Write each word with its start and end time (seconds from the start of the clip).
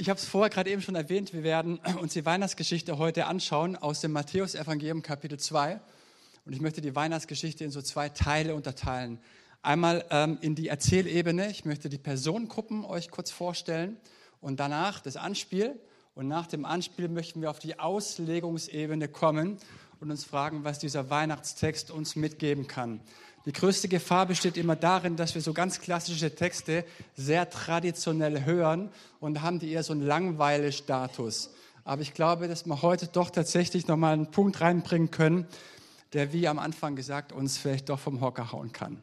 Ich 0.00 0.08
habe 0.08 0.18
es 0.18 0.24
vorher 0.24 0.48
gerade 0.48 0.70
eben 0.70 0.80
schon 0.80 0.94
erwähnt, 0.94 1.34
wir 1.34 1.42
werden 1.42 1.78
uns 2.00 2.14
die 2.14 2.24
Weihnachtsgeschichte 2.24 2.96
heute 2.96 3.26
anschauen 3.26 3.76
aus 3.76 4.00
dem 4.00 4.12
Matthäusevangelium 4.12 5.02
Kapitel 5.02 5.38
2. 5.38 5.78
Und 6.46 6.54
ich 6.54 6.62
möchte 6.62 6.80
die 6.80 6.96
Weihnachtsgeschichte 6.96 7.64
in 7.64 7.70
so 7.70 7.82
zwei 7.82 8.08
Teile 8.08 8.54
unterteilen. 8.54 9.18
Einmal 9.60 10.06
ähm, 10.08 10.38
in 10.40 10.54
die 10.54 10.68
Erzählebene. 10.68 11.50
Ich 11.50 11.66
möchte 11.66 11.90
die 11.90 11.98
Personengruppen 11.98 12.86
euch 12.86 13.10
kurz 13.10 13.30
vorstellen 13.30 13.98
und 14.40 14.58
danach 14.58 15.00
das 15.00 15.18
Anspiel. 15.18 15.78
Und 16.14 16.28
nach 16.28 16.46
dem 16.46 16.64
Anspiel 16.64 17.08
möchten 17.08 17.42
wir 17.42 17.50
auf 17.50 17.58
die 17.58 17.78
Auslegungsebene 17.78 19.06
kommen 19.06 19.58
und 20.00 20.10
uns 20.10 20.24
fragen, 20.24 20.64
was 20.64 20.78
dieser 20.78 21.10
Weihnachtstext 21.10 21.90
uns 21.90 22.16
mitgeben 22.16 22.66
kann. 22.66 23.02
Die 23.46 23.52
größte 23.52 23.88
Gefahr 23.88 24.26
besteht 24.26 24.58
immer 24.58 24.76
darin, 24.76 25.16
dass 25.16 25.34
wir 25.34 25.40
so 25.40 25.54
ganz 25.54 25.80
klassische 25.80 26.34
Texte 26.34 26.84
sehr 27.16 27.48
traditionell 27.48 28.44
hören 28.44 28.90
und 29.18 29.40
haben 29.40 29.58
die 29.58 29.72
eher 29.72 29.82
so 29.82 29.92
einen 29.92 30.02
langweile 30.02 30.72
Status. 30.72 31.50
Aber 31.84 32.02
ich 32.02 32.12
glaube, 32.12 32.48
dass 32.48 32.66
wir 32.66 32.82
heute 32.82 33.06
doch 33.06 33.30
tatsächlich 33.30 33.86
nochmal 33.86 34.12
einen 34.12 34.30
Punkt 34.30 34.60
reinbringen 34.60 35.10
können, 35.10 35.46
der, 36.12 36.32
wie 36.32 36.48
am 36.48 36.58
Anfang 36.58 36.96
gesagt, 36.96 37.32
uns 37.32 37.56
vielleicht 37.56 37.88
doch 37.88 37.98
vom 37.98 38.20
Hocker 38.20 38.52
hauen 38.52 38.72
kann. 38.72 39.02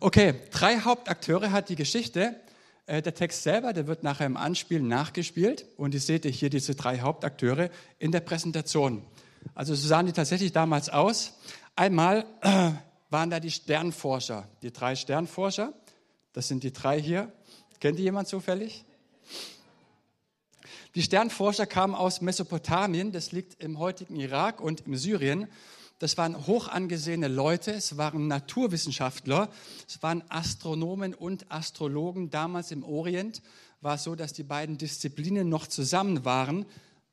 Okay, 0.00 0.34
drei 0.50 0.80
Hauptakteure 0.80 1.50
hat 1.50 1.68
die 1.68 1.76
Geschichte. 1.76 2.36
Äh, 2.86 3.00
der 3.00 3.14
Text 3.14 3.44
selber, 3.44 3.72
der 3.72 3.86
wird 3.86 4.02
nachher 4.02 4.26
im 4.26 4.36
Anspiel 4.36 4.80
nachgespielt. 4.80 5.66
Und 5.76 5.94
ihr 5.94 6.00
seht 6.00 6.26
hier 6.26 6.50
diese 6.50 6.74
drei 6.74 7.00
Hauptakteure 7.00 7.70
in 7.98 8.12
der 8.12 8.20
Präsentation. 8.20 9.02
Also 9.54 9.74
so 9.74 9.86
sahen 9.86 10.06
die 10.06 10.12
tatsächlich 10.12 10.52
damals 10.52 10.90
aus. 10.90 11.38
Einmal 11.76 12.26
waren 13.14 13.30
da 13.30 13.38
die 13.38 13.52
Sternforscher, 13.52 14.48
die 14.62 14.72
drei 14.72 14.96
Sternforscher. 14.96 15.72
Das 16.32 16.48
sind 16.48 16.64
die 16.64 16.72
drei 16.72 17.00
hier. 17.00 17.32
Kennt 17.78 18.00
ihr 18.00 18.06
jemand 18.06 18.26
zufällig? 18.26 18.84
Die 20.96 21.02
Sternforscher 21.02 21.66
kamen 21.66 21.94
aus 21.94 22.20
Mesopotamien, 22.22 23.12
das 23.12 23.30
liegt 23.30 23.62
im 23.62 23.78
heutigen 23.78 24.16
Irak 24.16 24.60
und 24.60 24.80
im 24.88 24.96
Syrien. 24.96 25.46
Das 26.00 26.18
waren 26.18 26.48
hoch 26.48 26.66
angesehene 26.66 27.28
Leute, 27.28 27.70
es 27.70 27.96
waren 27.96 28.26
Naturwissenschaftler, 28.26 29.48
es 29.86 30.02
waren 30.02 30.24
Astronomen 30.28 31.14
und 31.14 31.52
Astrologen. 31.52 32.30
Damals 32.30 32.72
im 32.72 32.82
Orient 32.82 33.42
war 33.80 33.94
es 33.94 34.02
so, 34.02 34.16
dass 34.16 34.32
die 34.32 34.42
beiden 34.42 34.76
Disziplinen 34.76 35.48
noch 35.48 35.68
zusammen 35.68 36.24
waren. 36.24 36.66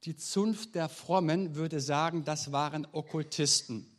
Die 0.05 0.15
Zunft 0.15 0.73
der 0.73 0.89
Frommen 0.89 1.53
würde 1.53 1.79
sagen, 1.79 2.23
das 2.23 2.51
waren 2.51 2.87
Okkultisten. 2.91 3.90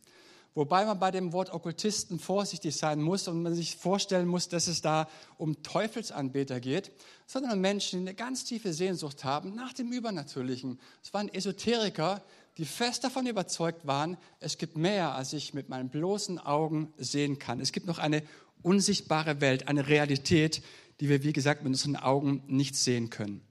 Wobei 0.55 0.85
man 0.85 0.99
bei 0.99 1.09
dem 1.09 1.33
Wort 1.33 1.51
Okkultisten 1.51 2.19
vorsichtig 2.19 2.75
sein 2.75 3.01
muss 3.01 3.27
und 3.27 3.41
man 3.41 3.55
sich 3.55 3.75
vorstellen 3.75 4.27
muss, 4.27 4.49
dass 4.49 4.67
es 4.67 4.81
da 4.81 5.09
um 5.37 5.63
Teufelsanbeter 5.63 6.59
geht, 6.59 6.91
sondern 7.25 7.53
um 7.53 7.61
Menschen, 7.61 7.99
die 7.99 8.09
eine 8.09 8.15
ganz 8.15 8.45
tiefe 8.45 8.71
Sehnsucht 8.71 9.23
haben 9.23 9.55
nach 9.55 9.73
dem 9.73 9.91
Übernatürlichen. 9.91 10.79
Es 11.01 11.11
waren 11.13 11.33
Esoteriker, 11.33 12.21
die 12.57 12.65
fest 12.65 13.03
davon 13.03 13.25
überzeugt 13.25 13.87
waren, 13.87 14.17
es 14.39 14.59
gibt 14.59 14.77
mehr, 14.77 15.15
als 15.15 15.33
ich 15.33 15.55
mit 15.55 15.69
meinen 15.69 15.89
bloßen 15.89 16.37
Augen 16.37 16.93
sehen 16.97 17.39
kann. 17.39 17.59
Es 17.59 17.71
gibt 17.71 17.87
noch 17.87 17.97
eine 17.97 18.21
unsichtbare 18.61 19.41
Welt, 19.41 19.67
eine 19.67 19.87
Realität, 19.87 20.61
die 20.99 21.09
wir, 21.09 21.23
wie 21.23 21.33
gesagt, 21.33 21.63
mit 21.63 21.71
unseren 21.71 21.95
Augen 21.95 22.43
nicht 22.45 22.75
sehen 22.75 23.09
können. 23.09 23.41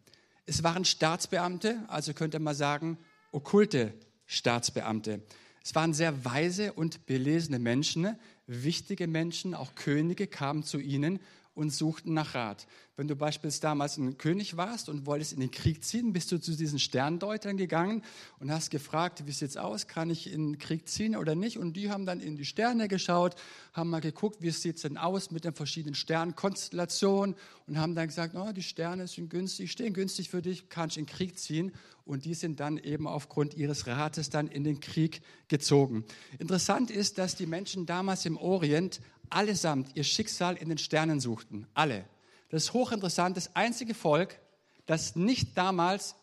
Es 0.47 0.63
waren 0.63 0.85
Staatsbeamte, 0.85 1.83
also 1.89 2.15
könnte 2.15 2.39
man 2.39 2.55
sagen, 2.55 2.97
okkulte 3.33 3.93
Staatsbeamte. 4.27 5.21
Es 5.65 5.75
waren 5.75 5.95
sehr 5.95 6.25
weise 6.25 6.73
und 6.73 7.07
belesene 7.07 7.59
Menschen, 7.59 8.17
wichtige 8.47 9.07
Menschen, 9.07 9.55
auch 9.55 9.75
Könige 9.75 10.27
kamen 10.27 10.65
zu 10.65 10.79
ihnen 10.79 11.21
und 11.55 11.71
suchten 11.71 12.15
nach 12.15 12.35
Rat. 12.35 12.67
Wenn 12.97 13.09
du 13.09 13.17
beispielsweise 13.17 13.63
damals 13.63 13.97
ein 13.97 14.19
König 14.19 14.57
warst 14.57 14.89
und 14.89 15.07
wolltest 15.07 15.33
in 15.33 15.41
den 15.41 15.51
Krieg 15.51 15.83
ziehen, 15.83 16.13
bist 16.13 16.31
du 16.31 16.39
zu 16.39 16.55
diesen 16.55 16.79
Sterndeutern 16.79 17.57
gegangen 17.57 18.03
und 18.39 18.51
hast 18.51 18.71
gefragt, 18.71 19.27
wie 19.27 19.33
sieht's 19.33 19.57
aus, 19.57 19.87
kann 19.87 20.11
ich 20.11 20.31
in 20.31 20.53
den 20.53 20.59
Krieg 20.59 20.89
ziehen 20.89 21.17
oder 21.17 21.35
nicht? 21.35 21.59
Und 21.59 21.75
die 21.75 21.91
haben 21.91 22.07
dann 22.07 22.21
in 22.21 22.37
die 22.37 22.45
Sterne 22.45 22.89
geschaut, 22.89 23.35
haben 23.73 23.91
mal 23.91 24.01
geguckt, 24.01 24.43
wie 24.43 24.51
sieht's 24.51 24.83
denn 24.83 24.97
aus 24.99 25.31
mit 25.31 25.45
den 25.45 25.55
verschiedenen 25.55 25.95
Sternkonstellationen 25.95 27.35
und 27.67 27.79
haben 27.79 27.95
dann 27.95 28.09
gesagt, 28.09 28.35
oh, 28.35 28.53
die 28.53 28.63
Sterne 28.63 29.07
sind 29.09 29.31
günstig, 29.31 29.73
stehen 29.73 29.95
günstig 29.95 30.29
für 30.29 30.43
dich, 30.43 30.69
kannst 30.69 30.97
in 30.97 31.07
den 31.07 31.15
Krieg 31.15 31.39
ziehen. 31.39 31.73
Und 32.05 32.25
die 32.25 32.35
sind 32.35 32.59
dann 32.59 32.79
eben 32.79 33.07
aufgrund 33.07 33.55
ihres 33.55 33.87
Rates 33.87 34.29
dann 34.29 34.49
in 34.49 34.65
den 34.65 34.81
Krieg 34.81 35.23
gezogen. 35.49 36.05
Interessant 36.39 36.91
ist, 36.91 37.17
dass 37.19 37.37
die 37.37 37.47
Menschen 37.47 37.87
damals 37.87 38.27
im 38.27 38.37
Orient 38.37 39.01
allesamt 39.35 39.91
ihr 39.95 40.05
Schicksal 40.05 40.57
in 40.57 40.69
den 40.69 40.79
Sternen 40.79 41.21
suchten. 41.21 41.67
Alle. 41.75 42.05
Das 42.49 42.65
ist 42.65 42.73
hochinteressant. 42.73 43.37
Das 43.37 43.57
einzige 43.57 43.95
Volk, 43.95 44.39
das 44.87 45.17
nicht 45.17 45.57
damals 45.57 46.15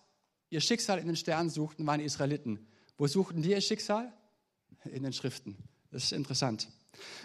ihr 0.49 0.61
Schicksal 0.61 0.99
in 0.99 1.07
den 1.07 1.15
Sternen 1.15 1.49
suchten, 1.49 1.85
waren 1.85 1.99
die 1.99 2.05
Israeliten. 2.05 2.67
Wo 2.97 3.07
suchten 3.07 3.41
die 3.41 3.51
ihr 3.51 3.61
Schicksal? 3.61 4.11
In 4.85 5.03
den 5.03 5.13
Schriften. 5.13 5.57
Das 5.91 6.05
ist 6.05 6.11
interessant. 6.13 6.67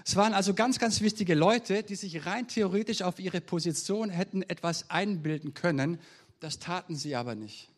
Es 0.04 0.16
waren 0.16 0.34
also 0.34 0.54
ganz, 0.54 0.78
ganz 0.78 1.00
wichtige 1.00 1.34
Leute, 1.34 1.82
die 1.82 1.96
sich 1.96 2.26
rein 2.26 2.48
theoretisch 2.48 3.02
auf 3.02 3.18
ihre 3.18 3.40
Position 3.40 4.10
hätten 4.10 4.42
etwas 4.42 4.90
einbilden 4.90 5.54
können. 5.54 5.98
Das 6.40 6.58
taten 6.58 6.96
sie 6.96 7.14
aber 7.14 7.34
nicht 7.34 7.73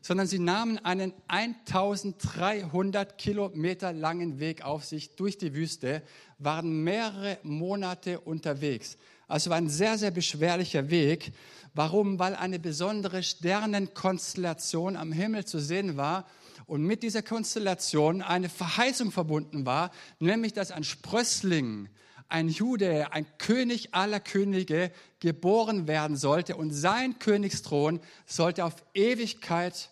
sondern 0.00 0.26
sie 0.26 0.38
nahmen 0.38 0.78
einen 0.78 1.12
1300 1.28 3.18
Kilometer 3.18 3.92
langen 3.92 4.40
Weg 4.40 4.64
auf 4.64 4.84
sich 4.84 5.14
durch 5.16 5.38
die 5.38 5.54
Wüste, 5.54 6.02
waren 6.38 6.82
mehrere 6.82 7.38
Monate 7.42 8.20
unterwegs. 8.20 8.96
Also 9.28 9.50
war 9.50 9.56
ein 9.56 9.68
sehr, 9.68 9.98
sehr 9.98 10.10
beschwerlicher 10.10 10.90
Weg. 10.90 11.32
Warum? 11.74 12.18
Weil 12.18 12.34
eine 12.34 12.58
besondere 12.58 13.22
Sternenkonstellation 13.22 14.96
am 14.96 15.12
Himmel 15.12 15.44
zu 15.44 15.58
sehen 15.58 15.96
war 15.96 16.26
und 16.66 16.82
mit 16.82 17.02
dieser 17.02 17.22
Konstellation 17.22 18.22
eine 18.22 18.48
Verheißung 18.48 19.10
verbunden 19.10 19.64
war, 19.66 19.90
nämlich 20.18 20.52
dass 20.52 20.70
ein 20.70 20.84
Sprössling, 20.84 21.88
ein 22.32 22.48
Jude, 22.48 23.12
ein 23.12 23.26
König 23.36 23.94
aller 23.94 24.18
Könige 24.18 24.90
geboren 25.20 25.86
werden 25.86 26.16
sollte 26.16 26.56
und 26.56 26.70
sein 26.70 27.18
Königsthron 27.18 28.00
sollte 28.24 28.64
auf 28.64 28.76
Ewigkeit 28.94 29.90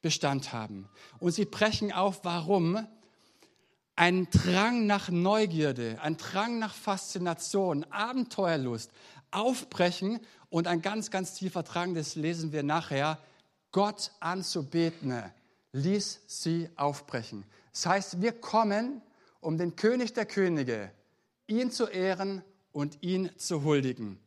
Bestand 0.00 0.52
haben. 0.52 0.88
Und 1.18 1.32
sie 1.32 1.44
brechen 1.44 1.92
auf, 1.92 2.24
warum? 2.24 2.86
Ein 3.96 4.28
Drang 4.30 4.86
nach 4.86 5.10
Neugierde, 5.10 5.98
ein 6.00 6.16
Drang 6.16 6.60
nach 6.60 6.74
Faszination, 6.74 7.84
Abenteuerlust, 7.90 8.92
Aufbrechen 9.32 10.20
und 10.48 10.68
ein 10.68 10.82
ganz, 10.82 11.10
ganz 11.10 11.34
tiefer 11.34 11.64
Drang, 11.64 11.94
das 11.94 12.14
lesen 12.14 12.52
wir 12.52 12.62
nachher, 12.62 13.18
Gott 13.72 14.12
anzubeten, 14.20 15.22
ließ 15.72 16.20
sie 16.28 16.70
aufbrechen. 16.76 17.44
Das 17.72 17.86
heißt, 17.86 18.22
wir 18.22 18.32
kommen, 18.32 19.02
um 19.40 19.58
den 19.58 19.74
König 19.74 20.12
der 20.14 20.26
Könige, 20.26 20.92
ihn 21.50 21.70
zu 21.70 21.86
ehren 21.86 22.42
und 22.72 22.98
ihn 23.02 23.30
zu 23.36 23.64
huldigen. 23.64 24.18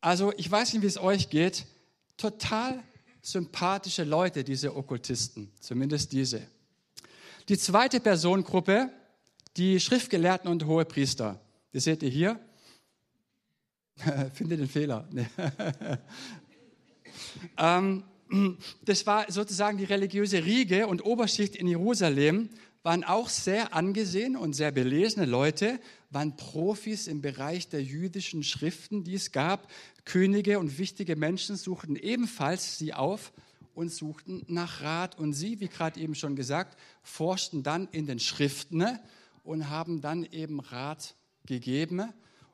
Also 0.00 0.32
ich 0.36 0.50
weiß 0.50 0.72
nicht, 0.72 0.82
wie 0.82 0.86
es 0.86 0.98
euch 0.98 1.28
geht, 1.28 1.66
total 2.16 2.82
sympathische 3.20 4.04
Leute, 4.04 4.44
diese 4.44 4.74
Okkultisten, 4.74 5.50
zumindest 5.60 6.12
diese. 6.12 6.42
Die 7.48 7.58
zweite 7.58 8.00
Personengruppe, 8.00 8.90
die 9.56 9.78
Schriftgelehrten 9.80 10.50
und 10.50 10.66
Hohepriester. 10.66 11.40
Das 11.72 11.84
seht 11.84 12.02
ihr 12.02 12.10
hier. 12.10 12.40
Finde 14.34 14.56
den 14.56 14.68
Fehler. 14.68 15.08
ähm, 17.58 18.04
das 18.84 19.06
war 19.06 19.30
sozusagen 19.30 19.78
die 19.78 19.84
religiöse 19.84 20.44
Riege 20.44 20.86
und 20.86 21.04
Oberschicht 21.04 21.54
in 21.54 21.68
Jerusalem, 21.68 22.48
waren 22.82 23.04
auch 23.04 23.28
sehr 23.28 23.74
angesehen 23.74 24.36
und 24.36 24.54
sehr 24.54 24.72
belesene 24.72 25.26
Leute, 25.26 25.78
waren 26.12 26.36
Profis 26.36 27.06
im 27.06 27.22
Bereich 27.22 27.68
der 27.68 27.82
jüdischen 27.82 28.42
Schriften, 28.42 29.02
die 29.02 29.14
es 29.14 29.32
gab. 29.32 29.70
Könige 30.04 30.58
und 30.58 30.78
wichtige 30.78 31.16
Menschen 31.16 31.56
suchten 31.56 31.96
ebenfalls 31.96 32.78
sie 32.78 32.94
auf 32.94 33.32
und 33.74 33.90
suchten 33.90 34.44
nach 34.46 34.82
Rat. 34.82 35.18
Und 35.18 35.32
sie, 35.32 35.60
wie 35.60 35.68
gerade 35.68 35.98
eben 35.98 36.14
schon 36.14 36.36
gesagt, 36.36 36.78
forschten 37.02 37.62
dann 37.62 37.88
in 37.92 38.06
den 38.06 38.18
Schriften 38.18 38.98
und 39.42 39.70
haben 39.70 40.00
dann 40.00 40.24
eben 40.24 40.60
Rat 40.60 41.14
gegeben 41.46 42.12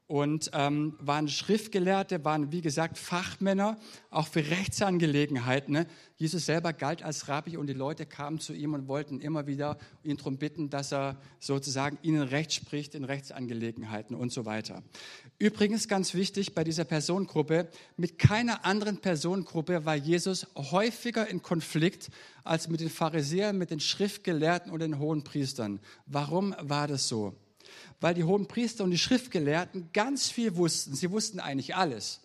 und 0.08 0.50
ähm, 0.55 0.94
waren 1.00 1.28
Schriftgelehrte, 1.28 2.25
waren 2.25 2.50
wie 2.50 2.62
gesagt 2.62 2.96
Fachmänner, 2.96 3.78
auch 4.10 4.26
für 4.26 4.40
Rechtsangelegenheiten. 4.40 5.75
Ne? 5.75 5.87
Jesus 6.16 6.46
selber 6.46 6.72
galt 6.72 7.02
als 7.02 7.28
Rabbi 7.28 7.58
und 7.58 7.66
die 7.66 7.75
Leute 7.75 8.06
kamen 8.06 8.40
zu 8.40 8.55
ihm 8.55 8.72
und 8.72 8.88
wollten 8.88 9.20
immer 9.20 9.46
wieder 9.46 9.76
ihn 10.02 10.16
darum 10.16 10.38
bitten, 10.38 10.70
dass 10.70 10.94
er 10.94 11.20
sozusagen 11.40 11.99
ihnen 12.00 12.22
Recht 12.22 12.55
spricht 12.55 12.94
in 12.94 13.05
Rechtsangelegenheiten 13.05 14.16
und 14.16 14.32
so 14.32 14.46
weiter. 14.46 14.82
Übrigens 15.38 15.88
ganz 15.88 16.14
wichtig 16.14 16.55
bei 16.55 16.64
dieser 16.64 16.84
Personengruppe, 16.84 17.69
mit 17.99 18.19
keiner 18.19 18.64
anderen 18.64 18.96
Personengruppe 18.96 19.84
war 19.84 19.94
Jesus 19.94 20.46
häufiger 20.56 21.28
in 21.28 21.43
Konflikt 21.43 22.08
als 22.44 22.69
mit 22.69 22.81
den 22.81 22.88
Pharisäern, 22.88 23.58
mit 23.58 23.70
den 23.70 23.81
Schriftgelehrten 23.81 24.72
und 24.72 24.81
den 24.81 24.99
Hohenpriestern. 24.99 25.81
Warum 26.06 26.55
war 26.60 26.88
das 26.88 27.08
so? 27.08 27.37
Weil 28.00 28.14
die 28.14 28.24
hohen 28.24 28.46
Priester 28.46 28.84
und 28.84 28.90
die 28.90 28.98
Schriftgelehrten 28.98 29.90
ganz 29.92 30.30
viel 30.30 30.56
wussten. 30.56 30.94
Sie 30.94 31.10
wussten 31.10 31.40
eigentlich 31.40 31.74
alles, 31.74 32.20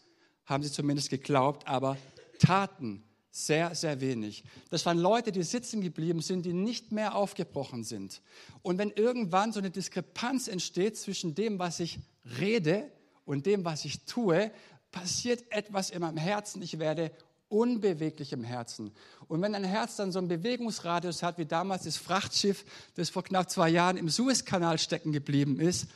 haben 0.45 0.63
sie 0.63 0.71
zumindest 0.71 1.09
geglaubt, 1.09 1.67
aber 1.67 1.97
taten 2.39 3.03
sehr, 3.31 3.73
sehr 3.73 3.99
wenig. 3.99 4.43
Das 4.69 4.85
waren 4.85 4.99
Leute, 4.99 5.31
die 5.31 5.41
sitzen 5.41 5.81
geblieben 5.81 6.21
sind, 6.21 6.45
die 6.45 6.53
nicht 6.53 6.91
mehr 6.91 7.15
aufgebrochen 7.15 7.83
sind. 7.83 8.21
Und 8.61 8.77
wenn 8.77 8.91
irgendwann 8.91 9.51
so 9.51 9.59
eine 9.59 9.71
Diskrepanz 9.71 10.47
entsteht 10.47 10.97
zwischen 10.97 11.33
dem, 11.33 11.57
was 11.57 11.79
ich 11.79 11.99
rede 12.39 12.91
und 13.25 13.47
dem, 13.47 13.65
was 13.65 13.85
ich 13.85 14.05
tue, 14.05 14.51
passiert 14.91 15.51
etwas 15.51 15.89
in 15.89 16.01
meinem 16.01 16.17
Herzen. 16.17 16.61
Ich 16.61 16.77
werde 16.77 17.11
unbeweglich 17.53 18.33
im 18.33 18.43
Herzen. 18.43 18.91
Und 19.27 19.41
wenn 19.41 19.55
ein 19.55 19.63
Herz 19.63 19.95
dann 19.95 20.11
so 20.11 20.19
einen 20.19 20.27
Bewegungsradius 20.27 21.21
hat, 21.21 21.37
wie 21.37 21.45
damals 21.45 21.83
das 21.83 21.97
Frachtschiff, 21.97 22.65
das 22.95 23.09
vor 23.09 23.23
knapp 23.23 23.49
zwei 23.49 23.69
Jahren 23.69 23.97
im 23.97 24.09
Suezkanal 24.09 24.79
stecken 24.79 25.11
geblieben 25.11 25.59
ist, 25.59 25.87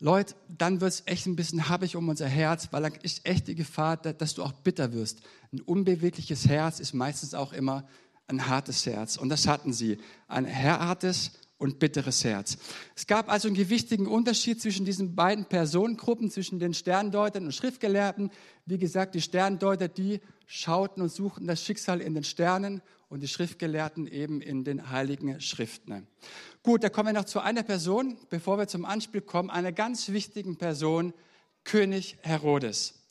Leute, 0.00 0.34
dann 0.48 0.80
wird 0.80 0.92
es 0.92 1.02
echt 1.06 1.26
ein 1.26 1.36
bisschen 1.36 1.68
happig 1.68 1.94
um 1.94 2.08
unser 2.08 2.26
Herz, 2.26 2.68
weil 2.72 2.82
dann 2.82 2.94
ist 3.02 3.24
echt 3.24 3.46
die 3.46 3.54
Gefahr, 3.54 3.96
dass 3.96 4.34
du 4.34 4.42
auch 4.42 4.52
bitter 4.52 4.92
wirst. 4.92 5.20
Ein 5.52 5.60
unbewegliches 5.60 6.48
Herz 6.48 6.80
ist 6.80 6.92
meistens 6.92 7.34
auch 7.34 7.52
immer 7.52 7.86
ein 8.26 8.48
hartes 8.48 8.84
Herz. 8.84 9.16
Und 9.16 9.28
das 9.28 9.46
hatten 9.46 9.72
sie. 9.72 9.98
Ein 10.26 10.52
hartes 10.52 11.30
und 11.62 11.78
bitteres 11.78 12.24
Herz. 12.24 12.58
Es 12.96 13.06
gab 13.06 13.30
also 13.30 13.46
einen 13.46 13.56
gewichtigen 13.56 14.08
Unterschied 14.08 14.60
zwischen 14.60 14.84
diesen 14.84 15.14
beiden 15.14 15.44
Personengruppen, 15.44 16.28
zwischen 16.28 16.58
den 16.58 16.74
Sterndeutern 16.74 17.44
und 17.44 17.52
Schriftgelehrten. 17.52 18.30
Wie 18.66 18.78
gesagt, 18.78 19.14
die 19.14 19.20
Sterndeuter, 19.20 19.86
die 19.86 20.20
schauten 20.46 21.02
und 21.02 21.10
suchten 21.10 21.46
das 21.46 21.62
Schicksal 21.62 22.00
in 22.00 22.14
den 22.14 22.24
Sternen 22.24 22.82
und 23.08 23.22
die 23.22 23.28
Schriftgelehrten 23.28 24.08
eben 24.08 24.40
in 24.40 24.64
den 24.64 24.90
heiligen 24.90 25.40
Schriften. 25.40 26.08
Gut, 26.64 26.82
da 26.82 26.88
kommen 26.88 27.10
wir 27.10 27.20
noch 27.20 27.26
zu 27.26 27.38
einer 27.38 27.62
Person, 27.62 28.16
bevor 28.28 28.58
wir 28.58 28.66
zum 28.66 28.84
Anspiel 28.84 29.20
kommen, 29.20 29.48
einer 29.48 29.70
ganz 29.70 30.08
wichtigen 30.08 30.56
Person, 30.56 31.14
König 31.62 32.16
Herodes. 32.22 33.01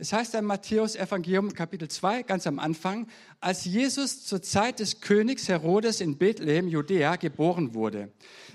Es 0.00 0.14
heißt 0.14 0.34
im 0.34 0.46
Matthäus 0.46 0.96
Evangelium 0.96 1.52
Kapitel 1.52 1.86
2 1.86 2.22
ganz 2.22 2.46
am 2.46 2.58
Anfang, 2.58 3.06
als 3.38 3.66
Jesus 3.66 4.24
zur 4.24 4.40
Zeit 4.40 4.80
des 4.80 5.02
Königs 5.02 5.46
Herodes 5.46 6.00
in 6.00 6.16
Bethlehem, 6.16 6.68
Judäa, 6.68 7.16
geboren 7.16 7.74
wurde. 7.74 8.10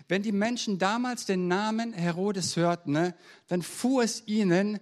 Wenn 0.08 0.24
die 0.24 0.32
Menschen 0.32 0.80
damals 0.80 1.28
den 1.28 1.48
Namen 1.48 1.94
Herodes 1.94 2.56
hörten, 2.56 2.94
ne, 2.94 3.14
dann 3.46 3.62
fuhr 3.62 4.02
es 4.02 4.24
ihnen 4.26 4.80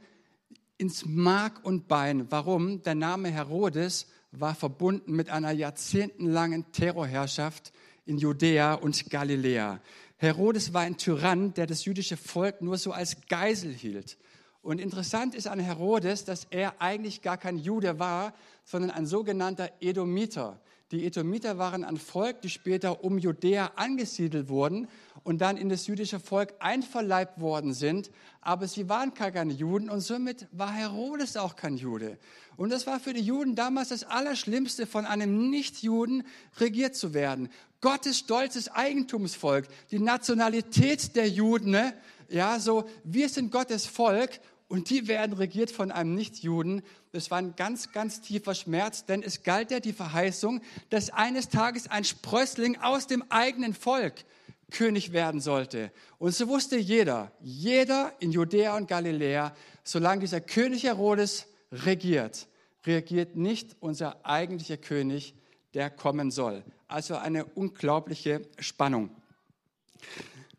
ins 0.78 1.04
Mark 1.06 1.66
und 1.66 1.90
Bein. 1.90 2.32
Warum? 2.32 2.82
Der 2.84 2.96
Name 2.96 3.30
Herodes 3.30 4.08
war 4.32 4.56
verbunden 4.56 5.18
mit 5.18 5.30
einer 5.30 5.52
jahrzehntelangen 5.52 6.72
Terrorherrschaft 6.72 7.74
in 8.06 8.18
Judäa 8.18 8.76
und 8.76 9.10
Galiläa. 9.10 9.82
Herodes 10.16 10.74
war 10.74 10.84
ein 10.84 10.96
Tyrann, 10.96 11.54
der 11.56 11.68
das 11.68 11.84
jüdische 11.84 12.16
Volk 12.16 12.62
nur 12.62 12.78
so 12.78 12.94
als 12.94 13.18
Geisel 13.28 13.74
hielt. 13.74 14.18
Und 14.64 14.80
interessant 14.80 15.36
ist 15.36 15.46
an 15.46 15.60
Herodes, 15.60 16.24
dass 16.24 16.48
er 16.50 16.82
eigentlich 16.82 17.22
gar 17.22 17.38
kein 17.38 17.58
Jude 17.58 18.00
war, 18.00 18.34
sondern 18.64 18.92
ein 18.92 19.06
sogenannter 19.06 19.70
Edomiter. 19.82 20.60
Die 20.92 21.06
Edomiter 21.06 21.58
waren 21.58 21.84
ein 21.84 21.98
Volk, 21.98 22.42
die 22.42 22.50
später 22.50 23.04
um 23.04 23.18
Judäa 23.18 23.72
angesiedelt 23.76 24.48
wurden 24.48 24.88
und 25.24 25.40
dann 25.40 25.58
in 25.58 25.68
das 25.68 25.88
jüdische 25.88 26.20
Volk 26.20 26.54
einverleibt 26.60 27.42
worden 27.42 27.74
sind. 27.74 28.10
Aber 28.40 28.68
sie 28.68 28.88
waren 28.88 29.14
keine 29.14 29.52
Juden 29.52 29.90
und 29.90 30.00
somit 30.00 30.48
war 30.52 30.72
Herodes 30.72 31.36
auch 31.36 31.58
kein 31.58 31.76
Jude. 31.76 32.18
Und 32.56 32.70
das 32.70 32.88
war 32.88 33.02
für 33.02 33.14
die 33.14 33.22
Juden 33.22 33.56
damals 33.56 33.90
das 33.90 34.06
Allerschlimmste, 34.06 34.86
von 34.86 35.06
einem 35.06 35.50
Nichtjuden 35.50 36.24
regiert 36.58 36.96
zu 36.96 37.14
werden. 37.14 37.50
Gottes 37.82 38.20
stolzes 38.20 38.70
Eigentumsvolk, 38.70 39.68
die 39.92 40.00
Nationalität 40.00 41.18
der 41.18 41.28
Juden, 41.28 41.72
ne? 41.72 41.94
ja, 42.30 42.60
so, 42.60 42.86
wir 43.04 43.30
sind 43.30 43.52
Gottes 43.52 43.86
Volk 43.86 44.40
und 44.74 44.90
die 44.90 45.08
werden 45.08 45.34
regiert 45.34 45.70
von 45.70 45.92
einem 45.92 46.16
Nichtjuden. 46.16 46.82
Das 47.12 47.30
war 47.30 47.38
ein 47.38 47.56
ganz, 47.56 47.92
ganz 47.92 48.22
tiefer 48.22 48.56
Schmerz, 48.56 49.06
denn 49.06 49.22
es 49.22 49.44
galt 49.44 49.70
ja 49.70 49.80
die 49.80 49.94
Verheißung, 49.94 50.62
dass 50.90 51.12
eines 51.12 51.50
Tages 51.50 51.92
ein 51.92 52.04
Sprössling 52.04 52.78
aus 52.82 53.06
dem 53.06 53.24
eigenen 53.30 53.76
Volk 53.76 54.26
König 54.72 55.14
werden 55.14 55.42
sollte. 55.42 55.92
Und 56.18 56.34
so 56.34 56.48
wusste 56.48 56.78
jeder, 56.78 57.32
jeder 57.40 58.14
in 58.20 58.32
Judäa 58.32 58.76
und 58.76 58.88
Galiläa, 58.88 59.56
solange 59.84 60.22
dieser 60.22 60.42
König 60.42 60.86
Herodes 60.86 61.46
regiert, 61.72 62.48
regiert 62.84 63.36
nicht 63.36 63.76
unser 63.80 64.26
eigentlicher 64.26 64.78
König, 64.78 65.36
der 65.76 65.92
kommen 65.92 66.32
soll. 66.32 66.64
Also 66.88 67.16
eine 67.16 67.46
unglaubliche 67.46 68.42
Spannung. 68.58 69.12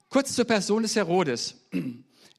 Kurz 0.08 0.34
zur 0.34 0.44
Person 0.44 0.84
des 0.84 0.94
Herodes. 0.94 1.56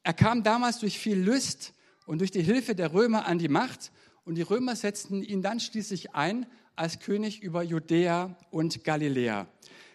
Er 0.06 0.14
kam 0.14 0.44
damals 0.44 0.78
durch 0.78 1.00
viel 1.00 1.18
Lust 1.18 1.74
und 2.06 2.20
durch 2.20 2.30
die 2.30 2.44
Hilfe 2.44 2.76
der 2.76 2.94
Römer 2.94 3.26
an 3.26 3.40
die 3.40 3.48
Macht 3.48 3.92
und 4.24 4.36
die 4.36 4.44
Römer 4.44 4.76
setzten 4.76 5.24
ihn 5.24 5.42
dann 5.42 5.60
schließlich 5.60 6.14
ein 6.14 6.46
als 6.76 7.00
König 7.00 7.42
über 7.42 7.64
Judäa 7.64 8.38
und 8.52 8.84
Galiläa. 8.84 9.48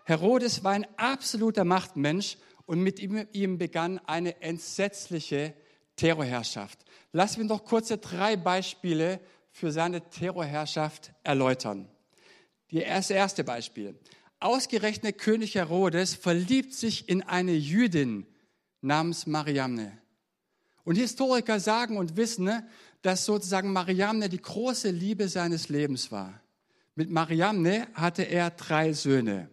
Herodes 0.04 0.64
war 0.64 0.72
ein 0.72 0.84
absoluter 0.96 1.64
Machtmensch 1.64 2.38
und 2.66 2.80
mit 2.80 2.98
ihm, 2.98 3.24
ihm 3.30 3.56
begann 3.56 4.00
eine 4.00 4.42
entsetzliche 4.42 5.54
Terrorherrschaft. 5.94 6.80
Lassen 7.12 7.42
wir 7.42 7.46
noch 7.46 7.64
kurze 7.64 7.98
drei 7.98 8.36
Beispiele 8.36 9.20
für 9.52 9.70
seine 9.70 10.10
Terrorherrschaft 10.10 11.12
erläutern. 11.22 11.88
Das 12.72 13.10
erste 13.10 13.44
Beispiel. 13.44 13.96
Ausgerechnet 14.40 15.18
König 15.18 15.54
Herodes 15.54 16.16
verliebt 16.16 16.74
sich 16.74 17.08
in 17.08 17.22
eine 17.22 17.52
Jüdin 17.52 18.26
namens 18.80 19.28
Mariamne. 19.28 19.99
Und 20.84 20.96
Historiker 20.96 21.60
sagen 21.60 21.96
und 21.96 22.16
wissen, 22.16 22.44
ne, 22.44 22.66
dass 23.02 23.24
sozusagen 23.24 23.72
Mariamne 23.72 24.28
die 24.28 24.40
große 24.40 24.90
Liebe 24.90 25.28
seines 25.28 25.68
Lebens 25.68 26.10
war. 26.10 26.40
Mit 26.94 27.10
Mariamne 27.10 27.86
hatte 27.94 28.22
er 28.22 28.50
drei 28.50 28.92
Söhne. 28.92 29.48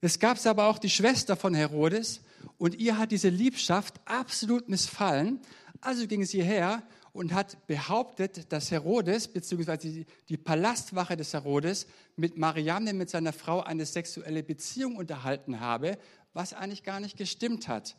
Es 0.00 0.18
gab 0.18 0.44
aber 0.46 0.66
auch 0.66 0.78
die 0.78 0.90
Schwester 0.90 1.36
von 1.36 1.54
Herodes 1.54 2.20
und 2.56 2.74
ihr 2.76 2.98
hat 2.98 3.10
diese 3.10 3.28
Liebschaft 3.28 3.94
absolut 4.04 4.68
missfallen. 4.68 5.40
Also 5.80 6.06
ging 6.06 6.24
sie 6.24 6.42
her 6.42 6.82
und 7.12 7.32
hat 7.32 7.66
behauptet, 7.66 8.52
dass 8.52 8.70
Herodes 8.70 9.28
bzw. 9.28 10.04
die 10.28 10.36
Palastwache 10.36 11.16
des 11.16 11.32
Herodes 11.32 11.86
mit 12.16 12.36
Mariamne, 12.36 12.92
mit 12.92 13.10
seiner 13.10 13.32
Frau, 13.32 13.60
eine 13.60 13.86
sexuelle 13.86 14.42
Beziehung 14.42 14.96
unterhalten 14.96 15.58
habe, 15.60 15.98
was 16.32 16.52
eigentlich 16.52 16.84
gar 16.84 17.00
nicht 17.00 17.16
gestimmt 17.16 17.66
hat. 17.66 17.96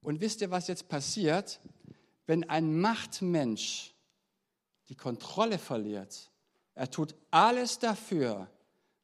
Und 0.00 0.20
wisst 0.20 0.40
ihr, 0.40 0.50
was 0.50 0.68
jetzt 0.68 0.88
passiert? 0.88 1.60
Wenn 2.26 2.48
ein 2.48 2.80
Machtmensch 2.80 3.94
die 4.88 4.96
Kontrolle 4.96 5.58
verliert, 5.58 6.30
er 6.74 6.90
tut 6.90 7.14
alles 7.30 7.78
dafür, 7.78 8.48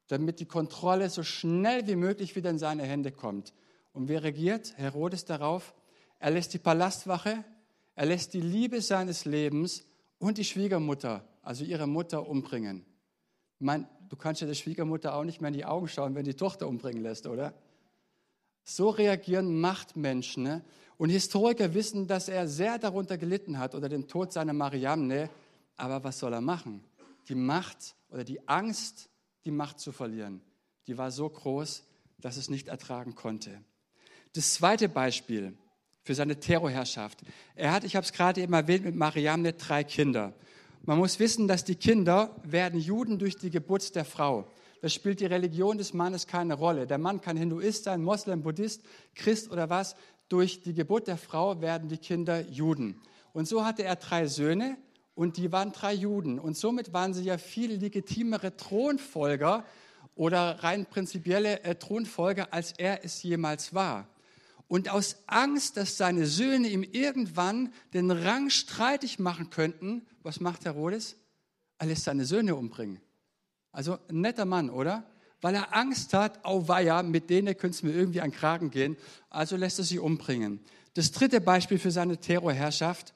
damit 0.07 0.39
die 0.39 0.45
Kontrolle 0.45 1.09
so 1.09 1.23
schnell 1.23 1.87
wie 1.87 1.95
möglich 1.95 2.35
wieder 2.35 2.49
in 2.49 2.59
seine 2.59 2.83
Hände 2.83 3.11
kommt. 3.11 3.53
Und 3.91 4.07
wer 4.07 4.23
regiert? 4.23 4.77
Herodes 4.77 5.25
darauf. 5.25 5.73
Er 6.19 6.31
lässt 6.31 6.53
die 6.53 6.59
Palastwache 6.59 7.43
er 7.95 8.05
lässt 8.05 8.33
die 8.33 8.41
Liebe 8.41 8.81
seines 8.81 9.23
Lebens 9.23 9.85
und 10.19 10.37
die 10.37 10.43
Schwiegermutter, 10.43 11.25
also 11.41 11.63
ihre 11.63 11.87
Mutter, 11.87 12.27
umbringen. 12.27 12.85
Meine, 13.59 13.87
du 14.09 14.17
kannst 14.17 14.41
ja 14.41 14.47
der 14.47 14.53
Schwiegermutter 14.53 15.15
auch 15.15 15.23
nicht 15.23 15.39
mehr 15.39 15.47
in 15.47 15.53
die 15.53 15.65
Augen 15.65 15.87
schauen, 15.87 16.13
wenn 16.13 16.25
die 16.25 16.33
Tochter 16.33 16.67
umbringen 16.67 17.01
lässt, 17.01 17.25
oder? 17.25 17.53
So 18.65 18.89
reagieren 18.89 19.61
Machtmenschen. 19.61 20.43
Ne? 20.43 20.65
Und 20.97 21.09
Historiker 21.09 21.73
wissen, 21.73 22.07
dass 22.07 22.27
er 22.27 22.47
sehr 22.47 22.77
darunter 22.79 23.17
gelitten 23.17 23.59
hat 23.59 23.75
unter 23.75 23.89
dem 23.89 24.07
Tod 24.07 24.33
seiner 24.33 24.53
Mariamne. 24.53 25.29
Aber 25.77 26.03
was 26.03 26.19
soll 26.19 26.33
er 26.33 26.41
machen? 26.41 26.83
Die 27.29 27.35
Macht 27.35 27.95
oder 28.09 28.23
die 28.23 28.47
Angst, 28.47 29.09
die 29.45 29.51
Macht 29.51 29.79
zu 29.79 29.91
verlieren, 29.91 30.41
die 30.87 30.97
war 30.97 31.11
so 31.11 31.29
groß, 31.29 31.83
dass 32.19 32.37
es 32.37 32.49
nicht 32.49 32.67
ertragen 32.67 33.15
konnte. 33.15 33.61
Das 34.33 34.53
zweite 34.53 34.89
Beispiel 34.89 35.55
für 36.01 36.15
seine 36.15 36.39
Terrorherrschaft. 36.39 37.23
Er 37.55 37.71
hat, 37.71 37.83
ich 37.83 37.95
habe 37.95 38.05
es 38.05 38.13
gerade 38.13 38.41
eben 38.41 38.53
erwähnt, 38.53 38.85
mit 38.85 38.95
Mariamne 38.95 39.53
drei 39.53 39.83
Kinder. 39.83 40.33
Man 40.83 40.99
muss 40.99 41.19
wissen, 41.19 41.47
dass 41.47 41.63
die 41.63 41.75
Kinder 41.75 42.35
werden 42.43 42.79
Juden 42.79 43.17
durch 43.17 43.35
die 43.37 43.49
Geburt 43.49 43.95
der 43.95 44.05
Frau. 44.05 44.47
Das 44.85 44.93
spielt 44.93 45.19
die 45.19 45.25
Religion 45.25 45.79
des 45.79 45.95
Mannes 45.95 46.27
keine 46.27 46.53
Rolle. 46.53 46.85
Der 46.85 46.99
Mann 46.99 47.19
kann 47.19 47.37
Hinduist 47.37 47.85
sein, 47.85 48.03
Moslem, 48.03 48.43
Buddhist, 48.43 48.83
Christ 49.15 49.49
oder 49.49 49.67
was. 49.71 49.95
Durch 50.29 50.61
die 50.61 50.75
Geburt 50.75 51.07
der 51.07 51.17
Frau 51.17 51.59
werden 51.59 51.89
die 51.89 51.97
Kinder 51.97 52.41
Juden. 52.41 53.01
Und 53.33 53.47
so 53.47 53.65
hatte 53.65 53.83
er 53.83 53.95
drei 53.95 54.27
Söhne 54.27 54.77
und 55.15 55.37
die 55.37 55.51
waren 55.51 55.71
drei 55.71 55.91
Juden. 55.91 56.37
Und 56.37 56.55
somit 56.55 56.93
waren 56.93 57.15
sie 57.15 57.23
ja 57.23 57.39
viel 57.39 57.73
legitimere 57.77 58.57
Thronfolger 58.57 59.65
oder 60.13 60.63
rein 60.63 60.85
prinzipielle 60.85 61.63
äh, 61.63 61.73
Thronfolger, 61.73 62.53
als 62.53 62.71
er 62.73 63.03
es 63.03 63.23
jemals 63.23 63.73
war. 63.73 64.07
Und 64.67 64.89
aus 64.89 65.23
Angst, 65.25 65.77
dass 65.77 65.97
seine 65.97 66.27
Söhne 66.27 66.67
ihm 66.67 66.83
irgendwann 66.83 67.73
den 67.95 68.11
Rang 68.11 68.51
streitig 68.51 69.17
machen 69.17 69.49
könnten, 69.49 70.05
was 70.21 70.39
macht 70.39 70.63
Herodes? 70.63 71.17
Er 71.79 71.87
lässt 71.87 72.03
seine 72.03 72.25
Söhne 72.25 72.53
umbringen. 72.55 73.01
Also 73.75 73.97
ein 74.09 74.21
netter 74.21 74.45
Mann, 74.45 74.69
oder? 74.69 75.03
Weil 75.41 75.55
er 75.55 75.75
Angst 75.75 76.13
hat, 76.13 76.45
auweia, 76.45 77.03
mit 77.03 77.29
denen 77.29 77.57
könnte 77.57 77.75
es 77.75 77.83
mir 77.83 77.91
irgendwie 77.91 78.21
an 78.21 78.31
Kragen 78.31 78.71
gehen. 78.71 78.95
Also 79.29 79.57
lässt 79.57 79.79
er 79.79 79.83
sie 79.83 79.99
umbringen. 79.99 80.61
Das 80.93 81.11
dritte 81.11 81.41
Beispiel 81.41 81.77
für 81.77 81.91
seine 81.91 82.17
Terrorherrschaft. 82.17 83.13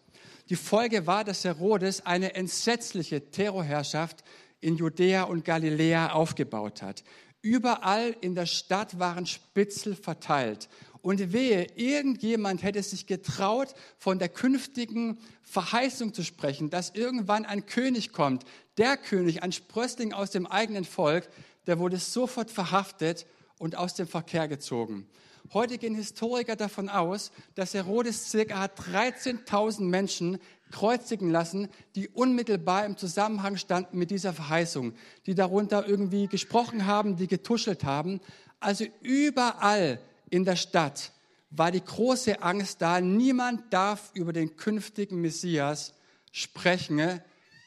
Die 0.50 0.58
Folge 0.58 1.08
war, 1.08 1.24
dass 1.24 1.46
Herodes 1.46 2.06
eine 2.06 2.36
entsetzliche 2.36 3.32
Terrorherrschaft 3.32 4.26
in 4.60 4.76
Judäa 4.76 5.24
und 5.24 5.46
Galiläa 5.46 6.12
aufgebaut 6.12 6.82
hat. 6.82 7.06
Überall 7.42 8.14
in 8.20 8.36
der 8.36 8.46
Stadt 8.46 9.00
waren 9.00 9.26
Spitzel 9.26 9.96
verteilt. 9.96 10.68
Und 11.02 11.32
wehe, 11.32 11.68
irgendjemand 11.76 12.64
hätte 12.64 12.84
sich 12.84 13.08
getraut, 13.08 13.74
von 13.98 14.20
der 14.20 14.30
künftigen 14.30 15.18
Verheißung 15.42 16.14
zu 16.14 16.24
sprechen, 16.24 16.70
dass 16.70 16.92
irgendwann 16.92 17.46
ein 17.46 17.66
König 17.66 18.12
kommt. 18.12 18.44
Der 18.78 18.98
König, 18.98 19.42
ein 19.42 19.52
Sprössling 19.52 20.14
aus 20.14 20.32
dem 20.32 20.46
eigenen 20.46 20.86
Volk, 20.86 21.30
der 21.68 21.80
wurde 21.80 21.98
sofort 21.98 22.52
verhaftet 22.52 23.26
und 23.58 23.78
aus 23.78 23.94
dem 23.94 24.08
Verkehr 24.08 24.48
gezogen. 24.48 25.08
Heute 25.54 25.78
gehen 25.78 25.96
Historiker 25.96 26.56
davon 26.56 26.90
aus, 26.90 27.32
dass 27.56 27.74
Herodes 27.74 28.30
circa 28.30 28.66
13.000 28.66 29.82
Menschen 29.82 30.38
kreuzigen 30.72 31.32
lassen, 31.32 31.70
die 31.96 32.08
unmittelbar 32.08 32.86
im 32.86 32.98
Zusammenhang 32.98 33.58
standen 33.58 33.98
mit 33.98 34.12
dieser 34.12 34.34
Verheißung, 34.34 34.94
die 35.26 35.34
darunter 35.34 35.88
irgendwie 35.88 36.28
gesprochen 36.28 36.86
haben, 36.86 37.16
die 37.16 37.28
getuschelt 37.28 37.84
haben. 37.84 38.20
Also 38.60 38.86
überall 39.02 40.00
in 40.30 40.46
der 40.46 40.56
Stadt 40.56 41.12
war 41.52 41.72
die 41.72 41.84
große 41.84 42.42
Angst 42.42 42.82
da, 42.82 43.02
niemand 43.02 43.74
darf 43.74 44.12
über 44.14 44.34
den 44.34 44.56
künftigen 44.56 45.20
Messias 45.22 45.94
sprechen. 46.32 47.22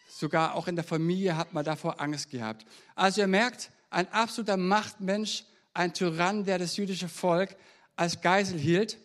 Sogar 0.09 0.55
auch 0.55 0.69
in 0.69 0.77
der 0.77 0.85
Familie 0.85 1.37
hat 1.37 1.53
man 1.53 1.65
davor 1.65 2.01
Angst 2.01 2.31
gehabt. 2.31 2.65
Also 2.95 3.23
ihr 3.23 3.27
merkt, 3.27 3.71
ein 3.91 4.09
absoluter 4.13 4.57
Machtmensch, 4.57 5.45
ein 5.75 5.95
Tyrann, 5.95 6.45
der 6.45 6.59
das 6.59 6.77
jüdische 6.77 7.09
Volk 7.09 7.57
als 7.97 8.21
Geisel 8.21 8.59
hielt. 8.59 8.99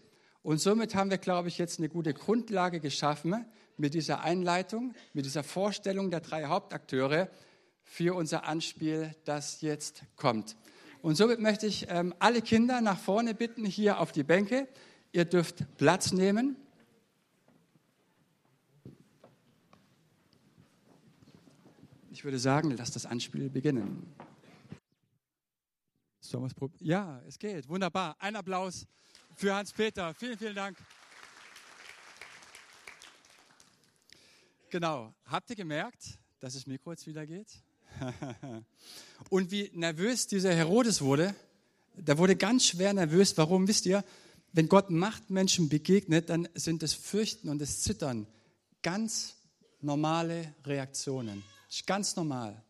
Und 0.44 0.60
somit 0.60 0.96
haben 0.96 1.10
wir, 1.10 1.18
glaube 1.18 1.48
ich, 1.48 1.58
jetzt 1.58 1.80
eine 1.80 1.90
gute 1.90 2.14
Grundlage 2.14 2.80
geschaffen 2.80 3.46
mit 3.78 3.94
dieser 3.94 4.22
Einleitung, 4.22 4.94
mit 5.14 5.26
dieser 5.26 5.44
Vorstellung 5.44 6.10
der 6.10 6.22
drei 6.22 6.46
Hauptakteure 6.46 7.30
für 7.84 8.16
unser 8.16 8.46
Anspiel, 8.46 9.16
das 9.26 9.62
jetzt 9.62 10.04
kommt. 10.16 10.56
Und 11.02 11.16
somit 11.16 11.40
möchte 11.40 11.68
ich 11.68 11.88
ähm, 11.90 12.14
alle 12.20 12.42
Kinder 12.42 12.82
nach 12.82 13.00
vorne 13.00 13.34
bitten, 13.34 13.66
hier 13.66 14.00
auf 14.00 14.12
die 14.12 14.24
Bänke. 14.24 14.68
Ihr 15.12 15.26
dürft 15.26 15.78
Platz 15.78 16.12
nehmen. 16.12 16.56
Ich 22.12 22.24
würde 22.24 22.40
sagen, 22.40 22.72
lasst 22.72 22.96
das 22.96 23.06
Anspiel 23.06 23.50
beginnen. 23.50 24.12
Ja, 26.80 27.22
es 27.28 27.40
geht. 27.40 27.70
Wunderbar. 27.70 28.16
Ein 28.20 28.36
Applaus 28.36 28.86
für 29.36 29.54
Hans-Peter. 29.54 30.14
Vielen, 30.16 30.38
vielen 30.38 30.56
Dank. 30.56 30.78
Genau. 34.70 35.14
Habt 35.26 35.50
ihr 35.52 35.56
gemerkt, 35.56 36.20
dass 36.40 36.56
das 36.56 36.66
Mikro 36.66 36.92
jetzt 36.92 37.08
wieder 37.08 37.26
geht? 37.26 37.64
Und 39.30 39.52
wie 39.52 39.72
nervös 39.74 40.28
dieser 40.28 40.54
Herodes 40.54 41.02
wurde, 41.02 41.36
der 41.96 42.18
wurde 42.18 42.36
ganz 42.36 42.66
schwer 42.66 42.94
nervös. 42.94 43.38
Warum? 43.38 43.68
Wisst 43.68 43.86
ihr, 43.86 44.04
wenn 44.54 44.70
Gott 44.70 44.90
Machtmenschen 44.90 45.70
begegnet, 45.70 46.30
dann 46.30 46.48
sind 46.54 46.82
das 46.84 46.94
Fürchten 46.94 47.50
und 47.50 47.60
das 47.60 47.82
Zittern 47.82 48.28
ganz 48.82 49.36
normale 49.82 50.54
Reaktionen. 50.66 51.44
Das 51.68 51.78
ist 51.78 51.88
ganz 51.88 52.16
normal. 52.16 52.64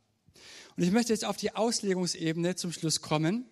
Und 0.75 0.83
ich 0.83 0.91
möchte 0.91 1.13
jetzt 1.13 1.25
auf 1.25 1.37
die 1.37 1.55
Auslegungsebene 1.55 2.55
zum 2.55 2.71
Schluss 2.71 3.01
kommen. 3.01 3.45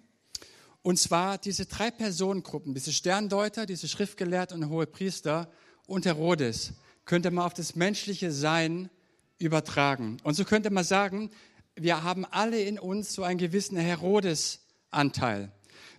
Und 0.81 1.00
zwar 1.00 1.38
diese 1.38 1.65
drei 1.65 1.91
Personengruppen, 1.91 2.74
diese 2.74 2.93
Sterndeuter, 2.93 3.65
diese 3.65 3.88
Schriftgelehrten 3.88 4.63
und 4.63 4.69
hohe 4.69 4.85
Priester 4.85 5.51
und 5.88 6.05
Herodes, 6.05 6.74
könnte 7.05 7.31
man 7.31 7.45
auf 7.45 7.53
das 7.53 7.75
menschliche 7.75 8.31
Sein 8.31 8.89
übertragen. 9.38 10.17
Und 10.24 10.35
so 10.35 10.45
könnte 10.45 10.69
man 10.69 10.83
sagen, 10.83 11.31
wir 11.75 12.03
haben 12.03 12.25
alle 12.25 12.62
in 12.62 12.79
uns 12.79 13.13
so 13.13 13.24
einen 13.24 13.38
gewissen 13.38 13.77
Herodes-Anteil. 13.77 15.51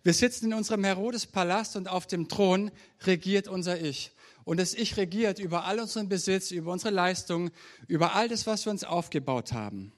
Wir 0.02 0.14
sitzen 0.14 0.46
in 0.46 0.54
unserem 0.54 0.84
Herodes-Palast 0.84 1.76
und 1.76 1.88
auf 1.88 2.06
dem 2.06 2.28
Thron 2.28 2.70
regiert 3.02 3.48
unser 3.48 3.80
Ich. 3.80 4.12
Und 4.44 4.58
das 4.58 4.74
Ich 4.74 4.96
regiert 4.96 5.38
über 5.38 5.64
all 5.64 5.80
unseren 5.80 6.08
Besitz, 6.08 6.50
über 6.50 6.72
unsere 6.72 6.94
Leistung, 6.94 7.50
über 7.88 8.14
all 8.14 8.28
das, 8.28 8.46
was 8.46 8.64
wir 8.64 8.70
uns 8.70 8.84
aufgebaut 8.84 9.52
haben. 9.52 9.92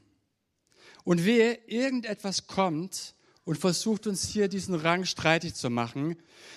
Und 1.04 1.25
wehe, 1.25 1.58
irgendetwas 1.66 2.47
kommt 2.47 3.14
und 3.48 3.56
versucht 3.56 4.06
uns 4.06 4.28
hier 4.28 4.46
diesen 4.46 4.74
Rang 4.74 5.06
streitig 5.06 5.54
zu 5.54 5.70
machen. 5.70 6.16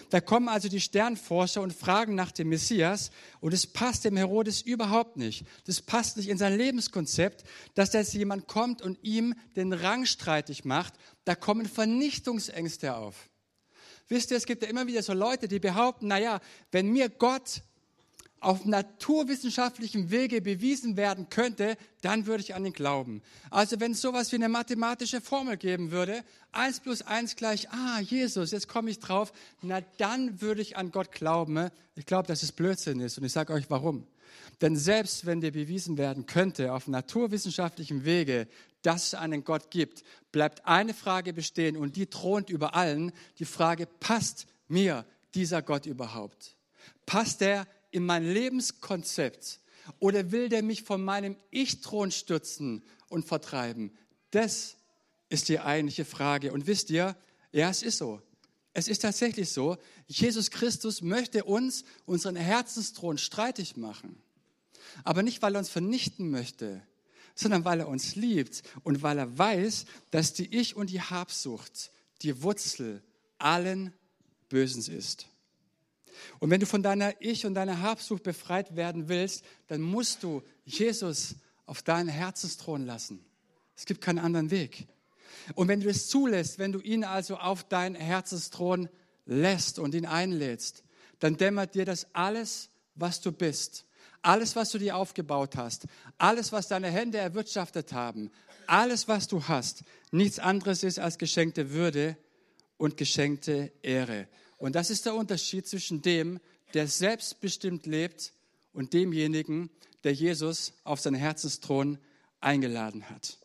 Da 0.09 0.19
kommen 0.19 0.49
also 0.49 0.67
die 0.67 0.81
Sternforscher 0.81 1.61
und 1.61 1.71
fragen 1.71 2.15
nach 2.15 2.33
dem 2.33 2.49
Messias 2.49 3.11
und 3.39 3.53
es 3.53 3.65
passt 3.65 4.03
dem 4.03 4.17
Herodes 4.17 4.61
überhaupt 4.61 5.15
nicht. 5.15 5.45
Das 5.67 5.81
passt 5.81 6.17
nicht 6.17 6.27
in 6.27 6.37
sein 6.37 6.57
Lebenskonzept, 6.57 7.45
dass 7.75 7.91
da 7.91 7.99
jetzt 7.99 8.13
jemand 8.13 8.49
kommt 8.49 8.81
und 8.81 8.99
ihm 9.03 9.35
den 9.55 9.71
Rang 9.71 10.05
streitig 10.05 10.65
macht. 10.65 10.95
Da 11.23 11.33
kommen 11.33 11.65
Vernichtungsängste 11.65 12.93
auf. 12.93 13.29
Wisst 14.09 14.31
ihr, 14.31 14.35
es 14.35 14.45
gibt 14.45 14.61
ja 14.61 14.67
immer 14.67 14.85
wieder 14.85 15.01
so 15.01 15.13
Leute, 15.13 15.47
die 15.47 15.59
behaupten, 15.59 16.07
naja, 16.07 16.41
wenn 16.73 16.91
mir 16.91 17.07
Gott 17.07 17.61
auf 18.41 18.65
naturwissenschaftlichem 18.65 20.09
Wege 20.09 20.41
bewiesen 20.41 20.97
werden 20.97 21.29
könnte, 21.29 21.77
dann 22.01 22.25
würde 22.25 22.43
ich 22.43 22.55
an 22.55 22.65
ihn 22.65 22.73
glauben. 22.73 23.21
Also 23.51 23.79
wenn 23.79 23.91
es 23.91 24.01
sowas 24.01 24.31
wie 24.31 24.37
eine 24.37 24.49
mathematische 24.49 25.21
Formel 25.21 25.57
geben 25.57 25.91
würde, 25.91 26.23
eins 26.51 26.79
plus 26.79 27.03
eins 27.03 27.35
gleich, 27.35 27.69
ah, 27.69 27.99
Jesus, 28.01 28.51
jetzt 28.51 28.67
komme 28.67 28.89
ich 28.89 28.99
drauf, 28.99 29.31
na 29.61 29.81
dann 29.97 30.41
würde 30.41 30.61
ich 30.61 30.75
an 30.75 30.91
Gott 30.91 31.11
glauben. 31.11 31.69
Ich 31.95 32.07
glaube, 32.07 32.27
dass 32.27 32.41
es 32.41 32.51
Blödsinn 32.51 32.99
ist 32.99 33.17
und 33.17 33.23
ich 33.23 33.31
sage 33.31 33.53
euch 33.53 33.69
warum. 33.69 34.07
Denn 34.59 34.75
selbst 34.75 35.25
wenn 35.25 35.41
dir 35.41 35.51
bewiesen 35.51 35.97
werden 35.97 36.25
könnte, 36.25 36.73
auf 36.73 36.87
naturwissenschaftlichem 36.87 38.05
Wege, 38.05 38.47
dass 38.81 39.07
es 39.07 39.13
einen 39.13 39.43
Gott 39.43 39.69
gibt, 39.69 40.03
bleibt 40.31 40.65
eine 40.65 40.95
Frage 40.95 41.33
bestehen 41.33 41.77
und 41.77 41.95
die 41.95 42.07
thront 42.07 42.49
über 42.49 42.73
allen. 42.75 43.11
Die 43.37 43.45
Frage, 43.45 43.85
passt 43.85 44.47
mir 44.67 45.05
dieser 45.35 45.61
Gott 45.61 45.85
überhaupt? 45.85 46.55
Passt 47.05 47.41
er 47.41 47.67
in 47.91 48.05
mein 48.05 48.23
Lebenskonzept 48.23 49.59
oder 49.99 50.31
will 50.31 50.49
der 50.49 50.63
mich 50.63 50.83
von 50.83 51.03
meinem 51.03 51.35
Ich-Thron 51.49 52.11
stürzen 52.11 52.83
und 53.09 53.25
vertreiben? 53.25 53.91
Das 54.31 54.77
ist 55.29 55.49
die 55.49 55.59
eigentliche 55.59 56.05
Frage. 56.05 56.51
Und 56.51 56.67
wisst 56.67 56.89
ihr, 56.89 57.15
ja, 57.51 57.69
es 57.69 57.83
ist 57.83 57.97
so. 57.97 58.21
Es 58.73 58.87
ist 58.87 58.99
tatsächlich 58.99 59.51
so, 59.51 59.77
Jesus 60.07 60.49
Christus 60.49 61.01
möchte 61.01 61.43
uns 61.43 61.83
unseren 62.05 62.37
Herzensthron 62.37 63.17
streitig 63.17 63.75
machen. 63.75 64.21
Aber 65.03 65.23
nicht, 65.23 65.41
weil 65.41 65.55
er 65.55 65.59
uns 65.59 65.69
vernichten 65.69 66.29
möchte, 66.31 66.81
sondern 67.35 67.65
weil 67.65 67.81
er 67.81 67.87
uns 67.87 68.15
liebt 68.15 68.63
und 68.83 69.03
weil 69.03 69.17
er 69.17 69.37
weiß, 69.37 69.85
dass 70.11 70.33
die 70.33 70.55
Ich 70.57 70.75
und 70.75 70.89
die 70.89 71.01
Habsucht 71.01 71.91
die 72.21 72.43
Wurzel 72.43 73.01
allen 73.37 73.93
Bösens 74.49 74.87
ist. 74.87 75.27
Und 76.39 76.49
wenn 76.49 76.59
du 76.59 76.65
von 76.65 76.83
deiner 76.83 77.13
Ich 77.19 77.45
und 77.45 77.53
deiner 77.53 77.81
Habsucht 77.81 78.23
befreit 78.23 78.75
werden 78.75 79.09
willst, 79.09 79.43
dann 79.67 79.81
musst 79.81 80.23
du 80.23 80.41
Jesus 80.65 81.35
auf 81.65 81.81
deinen 81.81 82.09
Herzensthron 82.09 82.85
lassen. 82.85 83.23
Es 83.75 83.85
gibt 83.85 84.01
keinen 84.01 84.19
anderen 84.19 84.51
Weg. 84.51 84.87
Und 85.55 85.67
wenn 85.67 85.81
du 85.81 85.89
es 85.89 86.07
zulässt, 86.07 86.59
wenn 86.59 86.71
du 86.71 86.79
ihn 86.79 87.03
also 87.03 87.37
auf 87.37 87.63
deinen 87.63 87.95
Herzensthron 87.95 88.89
lässt 89.25 89.79
und 89.79 89.95
ihn 89.95 90.05
einlädst, 90.05 90.83
dann 91.19 91.37
dämmert 91.37 91.75
dir 91.75 91.85
das 91.85 92.07
alles, 92.13 92.69
was 92.95 93.21
du 93.21 93.31
bist, 93.31 93.85
alles, 94.21 94.55
was 94.55 94.69
du 94.71 94.77
dir 94.77 94.95
aufgebaut 94.95 95.55
hast, 95.55 95.85
alles, 96.17 96.51
was 96.51 96.67
deine 96.67 96.89
Hände 96.89 97.17
erwirtschaftet 97.17 97.93
haben, 97.93 98.31
alles, 98.67 99.07
was 99.07 99.27
du 99.27 99.47
hast, 99.47 99.83
nichts 100.11 100.39
anderes 100.39 100.83
ist 100.83 100.99
als 100.99 101.17
geschenkte 101.17 101.71
Würde 101.71 102.17
und 102.77 102.97
geschenkte 102.97 103.71
Ehre. 103.81 104.27
Und 104.61 104.75
das 104.75 104.91
ist 104.91 105.07
der 105.07 105.15
Unterschied 105.15 105.67
zwischen 105.67 106.03
dem, 106.03 106.39
der 106.75 106.87
selbstbestimmt 106.87 107.87
lebt 107.87 108.31
und 108.73 108.93
demjenigen, 108.93 109.71
der 110.03 110.13
Jesus 110.13 110.73
auf 110.83 110.99
seinen 110.99 111.15
Herzensthron 111.15 111.97
eingeladen 112.41 113.09
hat. 113.09 113.39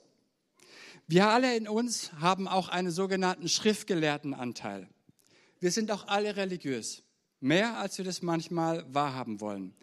Wir 1.07 1.29
alle 1.29 1.57
in 1.57 1.69
uns 1.69 2.13
haben 2.21 2.47
auch 2.47 2.69
einen 2.69 2.91
sogenannten 2.91 3.49
schriftgelehrten 3.49 4.35
Anteil. 4.35 4.89
Wir 5.59 5.71
sind 5.71 5.91
auch 5.91 6.07
alle 6.07 6.37
religiös, 6.37 7.03
mehr 7.41 7.79
als 7.79 7.97
wir 7.97 8.05
das 8.05 8.21
manchmal 8.21 8.85
wahrhaben 8.93 9.41
wollen. 9.41 9.75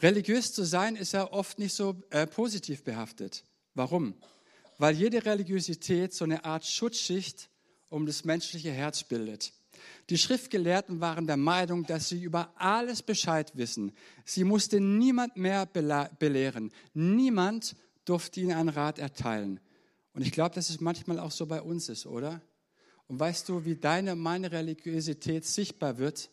Religiös 0.00 0.52
zu 0.52 0.64
sein 0.64 0.96
ist 0.96 1.12
ja 1.12 1.30
oft 1.30 1.60
nicht 1.60 1.74
so 1.74 1.94
äh, 2.10 2.26
positiv 2.26 2.82
behaftet. 2.82 3.44
Warum? 3.74 4.14
Weil 4.78 4.96
jede 4.96 5.24
Religiosität 5.24 6.12
so 6.12 6.24
eine 6.24 6.44
Art 6.44 6.66
Schutzschicht 6.66 7.50
um 7.88 8.04
das 8.04 8.24
menschliche 8.24 8.72
Herz 8.72 9.04
bildet. 9.04 9.52
Die 10.10 10.18
Schriftgelehrten 10.18 11.00
waren 11.00 11.26
der 11.26 11.36
Meinung, 11.36 11.84
dass 11.84 12.08
sie 12.08 12.22
über 12.22 12.52
alles 12.56 13.02
Bescheid 13.02 13.52
wissen. 13.56 13.92
Sie 14.24 14.44
mussten 14.44 14.98
niemand 14.98 15.36
mehr 15.36 15.66
belehren. 15.66 16.72
Niemand 16.94 17.76
durfte 18.04 18.40
ihnen 18.40 18.52
einen 18.52 18.68
Rat 18.68 18.98
erteilen. 18.98 19.60
Und 20.14 20.22
ich 20.22 20.32
glaube, 20.32 20.54
dass 20.54 20.70
es 20.70 20.80
manchmal 20.80 21.18
auch 21.18 21.30
so 21.30 21.46
bei 21.46 21.62
uns 21.62 21.88
ist, 21.88 22.06
oder? 22.06 22.42
Und 23.08 23.20
weißt 23.20 23.48
du, 23.48 23.64
wie 23.64 23.76
deine, 23.76 24.14
meine 24.14 24.52
Religiosität 24.52 25.44
sichtbar 25.44 25.98
wird? 25.98 26.30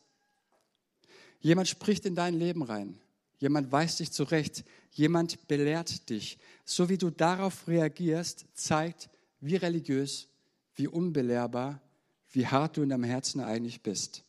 Jemand 1.39 1.68
spricht 1.68 2.06
in 2.06 2.15
dein 2.15 2.34
Leben 2.34 2.63
rein. 2.63 3.00
Jemand 3.38 3.72
weist 3.72 4.00
dich 4.00 4.12
zurecht. 4.12 4.65
Jemand 4.91 5.48
belehrt 5.48 6.10
dich. 6.10 6.38
So 6.65 6.89
wie 6.89 6.98
du 6.98 7.10
darauf 7.10 7.68
reagierst, 7.68 8.46
zeigt, 8.53 9.10
wie 9.39 9.56
religiös, 9.56 10.27
wie 10.75 10.88
unbelehrbar, 10.88 11.82
wie 12.31 12.48
hart 12.48 12.77
du 12.77 12.83
in 12.83 12.89
deinem 12.89 13.03
Herzen 13.03 13.41
eigentlich 13.41 13.81
bist. 13.81 14.24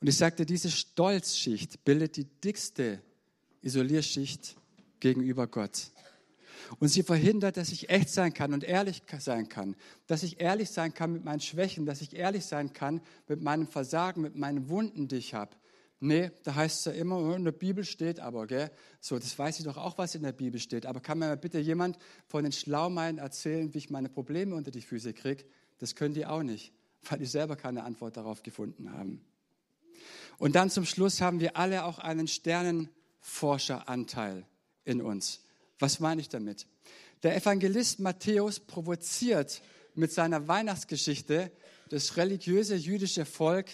Und 0.00 0.08
ich 0.08 0.16
sagte, 0.16 0.46
diese 0.46 0.70
Stolzschicht 0.70 1.84
bildet 1.84 2.16
die 2.16 2.24
dickste 2.24 3.02
Isolierschicht 3.62 4.56
gegenüber 5.00 5.46
Gott. 5.46 5.90
Und 6.78 6.88
sie 6.88 7.02
verhindert, 7.02 7.56
dass 7.56 7.72
ich 7.72 7.90
echt 7.90 8.10
sein 8.10 8.32
kann 8.32 8.52
und 8.52 8.64
ehrlich 8.64 9.02
sein 9.18 9.48
kann. 9.48 9.76
Dass 10.06 10.22
ich 10.22 10.40
ehrlich 10.40 10.70
sein 10.70 10.94
kann 10.94 11.12
mit 11.12 11.24
meinen 11.24 11.40
Schwächen, 11.40 11.86
dass 11.86 12.00
ich 12.00 12.14
ehrlich 12.14 12.44
sein 12.44 12.72
kann 12.72 13.00
mit 13.28 13.42
meinem 13.42 13.66
Versagen, 13.66 14.22
mit 14.22 14.36
meinen 14.36 14.68
Wunden, 14.68 15.08
die 15.08 15.16
ich 15.16 15.34
habe. 15.34 15.56
Nee, 16.02 16.30
da 16.44 16.54
heißt 16.54 16.78
es 16.78 16.84
ja 16.86 16.92
immer, 16.92 17.18
oh, 17.18 17.34
in 17.34 17.44
der 17.44 17.52
Bibel 17.52 17.84
steht 17.84 18.20
aber, 18.20 18.46
gell? 18.46 18.70
So, 19.00 19.18
das 19.18 19.38
weiß 19.38 19.58
ich 19.58 19.66
doch 19.66 19.76
auch, 19.76 19.98
was 19.98 20.14
in 20.14 20.22
der 20.22 20.32
Bibel 20.32 20.58
steht. 20.58 20.86
Aber 20.86 21.00
kann 21.00 21.18
mir 21.18 21.36
bitte 21.36 21.58
jemand 21.58 21.98
von 22.26 22.42
den 22.42 22.52
Schlaumeinen 22.52 23.18
erzählen, 23.18 23.74
wie 23.74 23.78
ich 23.78 23.90
meine 23.90 24.08
Probleme 24.08 24.54
unter 24.54 24.70
die 24.70 24.80
Füße 24.80 25.12
kriege? 25.12 25.44
Das 25.78 25.94
können 25.94 26.14
die 26.14 26.24
auch 26.24 26.42
nicht, 26.42 26.72
weil 27.08 27.18
die 27.18 27.26
selber 27.26 27.56
keine 27.56 27.84
Antwort 27.84 28.16
darauf 28.16 28.42
gefunden 28.42 28.92
haben. 28.92 29.24
Und 30.38 30.54
dann 30.54 30.70
zum 30.70 30.86
Schluss 30.86 31.20
haben 31.20 31.40
wir 31.40 31.56
alle 31.56 31.84
auch 31.84 31.98
einen 31.98 32.26
Sternenforscheranteil 32.26 34.46
in 34.84 35.02
uns. 35.02 35.40
Was 35.78 36.00
meine 36.00 36.20
ich 36.20 36.28
damit? 36.28 36.66
Der 37.22 37.36
Evangelist 37.36 38.00
Matthäus 38.00 38.60
provoziert 38.60 39.60
mit 39.94 40.12
seiner 40.12 40.48
Weihnachtsgeschichte 40.48 41.52
das 41.90 42.16
religiöse 42.16 42.76
jüdische 42.76 43.26
Volk 43.26 43.66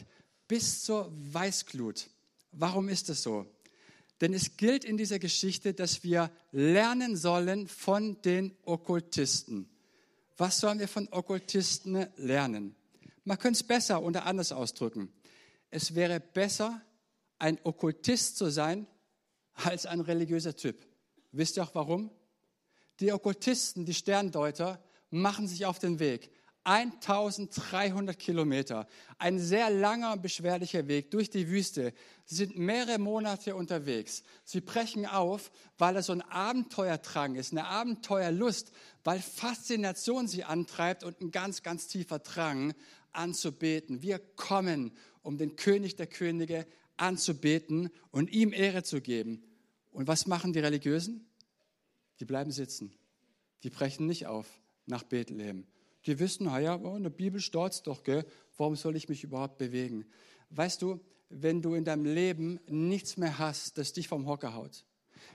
bis 0.48 0.82
zur 0.82 1.12
Weißglut. 1.32 2.08
Warum 2.52 2.88
ist 2.88 3.08
das 3.08 3.22
so? 3.22 3.46
Denn 4.20 4.32
es 4.32 4.56
gilt 4.56 4.84
in 4.84 4.96
dieser 4.96 5.18
Geschichte, 5.18 5.74
dass 5.74 6.02
wir 6.02 6.30
lernen 6.50 7.16
sollen 7.16 7.68
von 7.68 8.20
den 8.22 8.56
Okkultisten. 8.64 9.68
Was 10.38 10.58
sollen 10.58 10.78
wir 10.78 10.88
von 10.88 11.08
Okkultisten 11.10 12.06
lernen? 12.16 12.74
Man 13.26 13.38
könnte 13.38 13.58
es 13.58 13.66
besser 13.66 14.04
oder 14.04 14.24
anders 14.24 14.52
ausdrücken. 14.52 15.12
Es 15.70 15.96
wäre 15.96 16.20
besser, 16.20 16.80
ein 17.40 17.58
Okkultist 17.64 18.36
zu 18.36 18.50
sein, 18.50 18.86
als 19.52 19.84
ein 19.84 20.00
religiöser 20.00 20.54
Typ. 20.54 20.86
Wisst 21.32 21.56
ihr 21.56 21.64
auch 21.64 21.74
warum? 21.74 22.10
Die 23.00 23.12
Okkultisten, 23.12 23.84
die 23.84 23.94
Sterndeuter, 23.94 24.80
machen 25.10 25.48
sich 25.48 25.66
auf 25.66 25.80
den 25.80 25.98
Weg. 25.98 26.30
1300 26.62 28.16
Kilometer. 28.16 28.86
Ein 29.18 29.40
sehr 29.40 29.70
langer 29.70 30.12
und 30.12 30.22
beschwerlicher 30.22 30.86
Weg 30.86 31.10
durch 31.10 31.28
die 31.28 31.48
Wüste. 31.48 31.94
Sie 32.24 32.36
sind 32.36 32.56
mehrere 32.56 32.98
Monate 32.98 33.56
unterwegs. 33.56 34.22
Sie 34.44 34.60
brechen 34.60 35.04
auf, 35.06 35.50
weil 35.78 35.96
es 35.96 36.06
so 36.06 36.12
ein 36.12 36.22
Abenteuerdrang 36.22 37.34
ist, 37.34 37.52
eine 37.52 37.66
Abenteuerlust, 37.66 38.72
weil 39.02 39.20
Faszination 39.20 40.28
sie 40.28 40.44
antreibt 40.44 41.02
und 41.02 41.20
ein 41.20 41.32
ganz, 41.32 41.62
ganz 41.62 41.88
tiefer 41.88 42.20
Drang 42.20 42.74
anzubeten. 43.16 44.02
Wir 44.02 44.18
kommen, 44.18 44.92
um 45.22 45.38
den 45.38 45.56
König 45.56 45.96
der 45.96 46.06
Könige 46.06 46.66
anzubeten 46.96 47.90
und 48.10 48.30
ihm 48.30 48.52
Ehre 48.52 48.82
zu 48.82 49.00
geben. 49.00 49.42
Und 49.90 50.06
was 50.06 50.26
machen 50.26 50.52
die 50.52 50.60
Religiösen? 50.60 51.26
Die 52.20 52.24
bleiben 52.24 52.52
sitzen. 52.52 52.92
Die 53.62 53.70
brechen 53.70 54.06
nicht 54.06 54.26
auf 54.26 54.46
nach 54.86 55.02
Bethlehem 55.02 55.66
die 56.06 56.18
wissen, 56.18 56.44
naja, 56.44 56.80
oh, 56.82 56.96
in 56.96 57.02
der 57.02 57.10
Bibel 57.10 57.40
steht 57.40 57.86
doch, 57.86 58.02
gell? 58.04 58.24
warum 58.56 58.76
soll 58.76 58.96
ich 58.96 59.08
mich 59.08 59.24
überhaupt 59.24 59.58
bewegen? 59.58 60.06
Weißt 60.50 60.80
du, 60.80 61.00
wenn 61.28 61.60
du 61.60 61.74
in 61.74 61.84
deinem 61.84 62.04
Leben 62.04 62.60
nichts 62.68 63.16
mehr 63.16 63.38
hast, 63.38 63.78
das 63.78 63.92
dich 63.92 64.08
vom 64.08 64.26
Hocker 64.26 64.54
haut, 64.54 64.84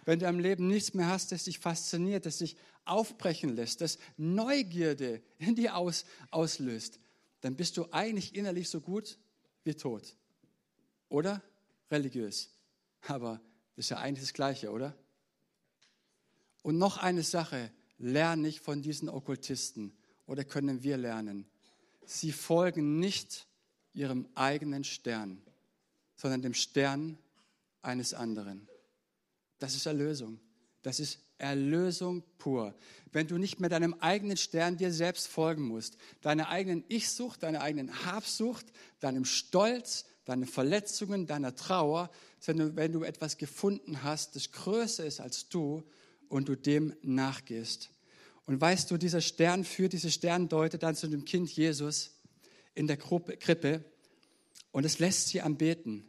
wenn 0.05 0.19
du 0.19 0.27
im 0.27 0.39
Leben 0.39 0.67
nichts 0.67 0.93
mehr 0.93 1.07
hast, 1.07 1.31
das 1.31 1.43
dich 1.43 1.59
fasziniert, 1.59 2.25
das 2.25 2.37
dich 2.37 2.55
aufbrechen 2.85 3.55
lässt, 3.55 3.81
das 3.81 3.99
Neugierde 4.17 5.21
in 5.37 5.55
dir 5.55 5.75
aus, 5.75 6.05
auslöst, 6.31 6.99
dann 7.41 7.55
bist 7.55 7.77
du 7.77 7.91
eigentlich 7.91 8.35
innerlich 8.35 8.69
so 8.69 8.81
gut 8.81 9.17
wie 9.63 9.73
tot. 9.73 10.15
Oder 11.09 11.41
religiös. 11.89 12.49
Aber 13.07 13.41
das 13.75 13.85
ist 13.85 13.89
ja 13.89 13.97
eigentlich 13.97 14.25
das 14.25 14.33
Gleiche, 14.33 14.71
oder? 14.71 14.95
Und 16.63 16.77
noch 16.77 16.97
eine 16.97 17.23
Sache, 17.23 17.71
lerne 17.97 18.47
ich 18.47 18.61
von 18.61 18.81
diesen 18.81 19.09
Okkultisten 19.09 19.93
oder 20.25 20.43
können 20.43 20.83
wir 20.83 20.97
lernen? 20.97 21.45
Sie 22.05 22.31
folgen 22.31 22.99
nicht 22.99 23.47
ihrem 23.93 24.27
eigenen 24.35 24.83
Stern, 24.83 25.41
sondern 26.15 26.41
dem 26.41 26.53
Stern 26.53 27.17
eines 27.81 28.13
anderen. 28.13 28.67
Das 29.59 29.75
ist 29.75 29.85
Erlösung. 29.85 30.39
Das 30.81 30.99
ist 30.99 31.19
Erlösung 31.41 32.23
pur. 32.37 32.75
Wenn 33.11 33.27
du 33.27 33.37
nicht 33.37 33.59
mehr 33.59 33.69
deinem 33.69 33.95
eigenen 33.95 34.37
Stern 34.37 34.77
dir 34.77 34.93
selbst 34.93 35.27
folgen 35.27 35.63
musst, 35.63 35.97
deiner 36.21 36.49
eigenen 36.49 36.83
Ich-Sucht, 36.87 37.43
deiner 37.43 37.61
eigenen 37.61 38.05
Habsucht, 38.05 38.65
deinem 38.99 39.25
Stolz, 39.25 40.05
deinen 40.25 40.45
Verletzungen, 40.45 41.25
deiner 41.25 41.55
Trauer, 41.55 42.09
sondern 42.39 42.75
wenn 42.75 42.93
du 42.93 43.03
etwas 43.03 43.37
gefunden 43.37 44.03
hast, 44.03 44.35
das 44.35 44.51
größer 44.51 45.05
ist 45.05 45.19
als 45.19 45.49
du 45.49 45.83
und 46.29 46.47
du 46.47 46.55
dem 46.55 46.95
nachgehst. 47.01 47.89
Und 48.45 48.61
weißt 48.61 48.89
du, 48.91 48.97
dieser 48.97 49.21
Stern 49.21 49.63
führt, 49.63 49.93
diese 49.93 50.11
Stern 50.11 50.47
deutet 50.47 50.83
dann 50.83 50.95
zu 50.95 51.07
dem 51.07 51.25
Kind 51.25 51.49
Jesus 51.51 52.11
in 52.73 52.87
der 52.87 52.97
Krippe 52.97 53.83
und 54.71 54.85
es 54.85 54.99
lässt 54.99 55.29
sie 55.29 55.41
anbeten. 55.41 56.07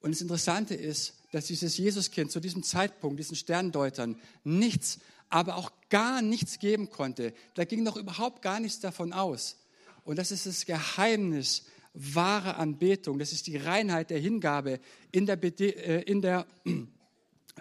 Und 0.00 0.12
das 0.12 0.20
Interessante 0.20 0.74
ist, 0.74 1.19
dass 1.30 1.46
dieses 1.46 1.76
Jesuskind 1.76 2.30
zu 2.30 2.40
diesem 2.40 2.62
Zeitpunkt, 2.62 3.18
diesen 3.18 3.36
Sterndeutern, 3.36 4.20
nichts, 4.44 4.98
aber 5.28 5.56
auch 5.56 5.70
gar 5.88 6.22
nichts 6.22 6.58
geben 6.58 6.90
konnte. 6.90 7.32
Da 7.54 7.64
ging 7.64 7.82
noch 7.82 7.96
überhaupt 7.96 8.42
gar 8.42 8.60
nichts 8.60 8.80
davon 8.80 9.12
aus. 9.12 9.56
Und 10.04 10.18
das 10.18 10.32
ist 10.32 10.46
das 10.46 10.66
Geheimnis 10.66 11.64
wahre 11.94 12.56
Anbetung. 12.56 13.18
Das 13.18 13.32
ist 13.32 13.46
die 13.46 13.56
Reinheit 13.56 14.10
der 14.10 14.18
Hingabe 14.18 14.80
in 15.12 15.26
der, 15.26 15.42
äh, 15.42 16.02
in 16.02 16.22
der 16.22 16.46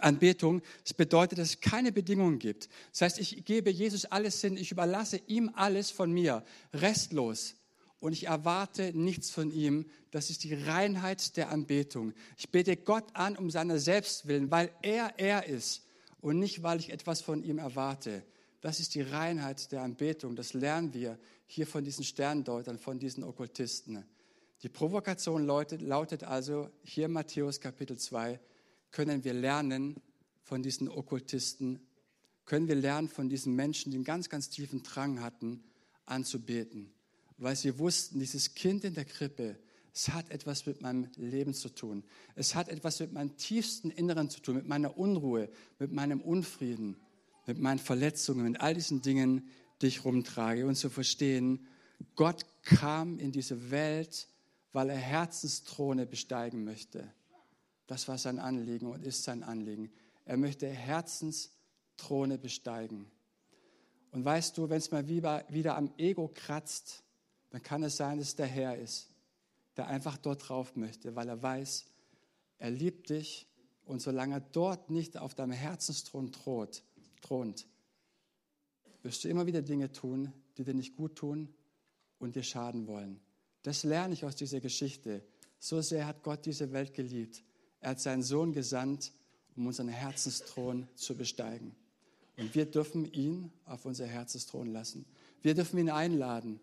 Anbetung, 0.01 0.61
das 0.83 0.93
bedeutet, 0.93 1.39
dass 1.39 1.49
es 1.49 1.61
keine 1.61 1.91
Bedingungen 1.91 2.39
gibt. 2.39 2.69
Das 2.91 3.01
heißt, 3.01 3.19
ich 3.19 3.43
gebe 3.43 3.69
Jesus 3.69 4.05
alles 4.05 4.39
hin, 4.39 4.55
ich 4.55 4.71
überlasse 4.71 5.19
ihm 5.27 5.51
alles 5.55 5.91
von 5.91 6.11
mir, 6.11 6.43
restlos. 6.73 7.55
Und 7.99 8.13
ich 8.13 8.27
erwarte 8.27 8.93
nichts 8.93 9.29
von 9.29 9.51
ihm. 9.51 9.85
Das 10.11 10.29
ist 10.29 10.43
die 10.43 10.53
Reinheit 10.53 11.35
der 11.35 11.49
Anbetung. 11.49 12.13
Ich 12.37 12.49
bete 12.49 12.77
Gott 12.77 13.05
an 13.13 13.35
um 13.35 13.49
seiner 13.49 13.79
selbst 13.79 14.27
willen, 14.27 14.51
weil 14.51 14.71
er 14.81 15.13
er 15.17 15.45
ist 15.47 15.85
und 16.21 16.39
nicht, 16.39 16.63
weil 16.63 16.79
ich 16.79 16.91
etwas 16.91 17.21
von 17.21 17.43
ihm 17.43 17.57
erwarte. 17.57 18.23
Das 18.61 18.79
ist 18.79 18.95
die 18.95 19.01
Reinheit 19.01 19.71
der 19.71 19.83
Anbetung. 19.83 20.35
Das 20.35 20.53
lernen 20.53 20.93
wir 20.93 21.17
hier 21.45 21.65
von 21.65 21.83
diesen 21.83 22.03
Sterndeutern, 22.03 22.77
von 22.77 22.99
diesen 22.99 23.23
Okkultisten. 23.23 24.05
Die 24.61 24.69
Provokation 24.69 25.45
lautet, 25.45 26.23
also 26.23 26.69
hier 26.83 27.07
Matthäus 27.07 27.61
Kapitel 27.61 27.97
2, 27.97 28.39
können 28.91 29.23
wir 29.23 29.33
lernen 29.33 30.01
von 30.41 30.61
diesen 30.61 30.89
Okkultisten, 30.89 31.79
können 32.45 32.67
wir 32.67 32.75
lernen 32.75 33.07
von 33.07 33.29
diesen 33.29 33.55
Menschen, 33.55 33.91
die 33.91 33.97
einen 33.97 34.03
ganz, 34.03 34.29
ganz 34.29 34.49
tiefen 34.49 34.83
Drang 34.83 35.21
hatten, 35.21 35.63
anzubeten, 36.05 36.91
weil 37.39 37.55
sie 37.55 37.79
wussten, 37.79 38.19
dieses 38.19 38.53
Kind 38.53 38.83
in 38.83 38.93
der 38.93 39.05
Krippe, 39.05 39.57
es 39.93 40.09
hat 40.09 40.29
etwas 40.29 40.65
mit 40.65 40.81
meinem 40.81 41.09
Leben 41.15 41.53
zu 41.53 41.69
tun. 41.69 42.03
Es 42.35 42.53
hat 42.53 42.69
etwas 42.69 42.99
mit 42.99 43.11
meinem 43.11 43.35
tiefsten 43.37 43.89
Inneren 43.89 44.29
zu 44.29 44.39
tun, 44.39 44.55
mit 44.55 44.67
meiner 44.67 44.97
Unruhe, 44.97 45.49
mit 45.79 45.91
meinem 45.91 46.21
Unfrieden, 46.21 46.97
mit 47.47 47.57
meinen 47.57 47.79
Verletzungen, 47.79 48.51
mit 48.51 48.61
all 48.61 48.73
diesen 48.73 49.01
Dingen, 49.01 49.49
die 49.81 49.87
ich 49.87 50.05
rumtrage. 50.05 50.67
Und 50.67 50.75
zu 50.75 50.89
verstehen, 50.89 51.67
Gott 52.15 52.45
kam 52.63 53.19
in 53.19 53.31
diese 53.31 53.71
Welt, 53.71 54.27
weil 54.71 54.89
er 54.89 54.97
Herzensthrone 54.97 56.05
besteigen 56.05 56.63
möchte. 56.63 57.11
Das 57.87 58.07
war 58.07 58.17
sein 58.17 58.37
Anliegen 58.37 58.87
und 58.87 59.03
ist 59.03 59.23
sein 59.23 59.43
Anliegen. 59.43 59.91
Er 60.25 60.37
möchte 60.37 60.67
Herzensthrone 60.67 62.37
besteigen. 62.37 63.09
Und 64.11 64.23
weißt 64.23 64.57
du, 64.57 64.69
wenn 64.69 64.77
es 64.77 64.91
mal 64.91 65.07
wieder 65.07 65.75
am 65.75 65.91
Ego 65.97 66.29
kratzt, 66.33 67.03
dann 67.49 67.63
kann 67.63 67.83
es 67.83 67.97
sein, 67.97 68.19
dass 68.19 68.35
der 68.35 68.47
Herr 68.47 68.77
ist, 68.77 69.09
der 69.77 69.87
einfach 69.87 70.17
dort 70.17 70.47
drauf 70.47 70.75
möchte, 70.75 71.15
weil 71.15 71.29
er 71.29 71.41
weiß, 71.41 71.85
er 72.57 72.71
liebt 72.71 73.09
dich 73.09 73.47
und 73.85 74.01
solange 74.01 74.35
er 74.35 74.41
dort 74.41 74.89
nicht 74.89 75.17
auf 75.17 75.33
deinem 75.33 75.53
Herzensthron 75.53 76.31
thront, 76.31 76.83
thront, 77.21 77.67
wirst 79.01 79.23
du 79.23 79.29
immer 79.29 79.45
wieder 79.45 79.61
Dinge 79.61 79.91
tun, 79.91 80.31
die 80.57 80.63
dir 80.63 80.73
nicht 80.73 80.95
gut 80.95 81.15
tun 81.15 81.49
und 82.19 82.35
dir 82.35 82.43
schaden 82.43 82.87
wollen. 82.87 83.19
Das 83.63 83.83
lerne 83.83 84.13
ich 84.13 84.25
aus 84.25 84.35
dieser 84.35 84.59
Geschichte. 84.59 85.23
So 85.57 85.81
sehr 85.81 86.05
hat 86.05 86.23
Gott 86.23 86.45
diese 86.45 86.71
Welt 86.71 86.93
geliebt, 86.93 87.43
er 87.81 87.91
hat 87.91 87.99
seinen 87.99 88.23
Sohn 88.23 88.51
gesandt, 88.51 89.13
um 89.55 89.67
unseren 89.67 89.87
Herzensthron 89.87 90.87
zu 90.95 91.15
besteigen. 91.15 91.75
Und 92.37 92.55
wir 92.55 92.65
dürfen 92.65 93.11
ihn 93.11 93.51
auf 93.65 93.85
unser 93.85 94.05
Herzensthron 94.05 94.67
lassen. 94.67 95.05
Wir 95.41 95.53
dürfen 95.55 95.77
ihn 95.77 95.89
einladen. 95.89 96.59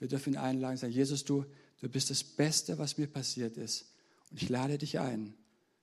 Wir 0.00 0.08
dürfen 0.08 0.32
ihn 0.32 0.38
einladen 0.38 0.72
und 0.72 0.78
sagen, 0.78 0.92
Jesus, 0.92 1.24
du, 1.24 1.44
du 1.80 1.88
bist 1.88 2.10
das 2.10 2.24
Beste, 2.24 2.78
was 2.78 2.98
mir 2.98 3.06
passiert 3.06 3.56
ist. 3.56 3.92
Und 4.30 4.42
ich 4.42 4.48
lade 4.48 4.78
dich 4.78 4.98
ein. 4.98 5.34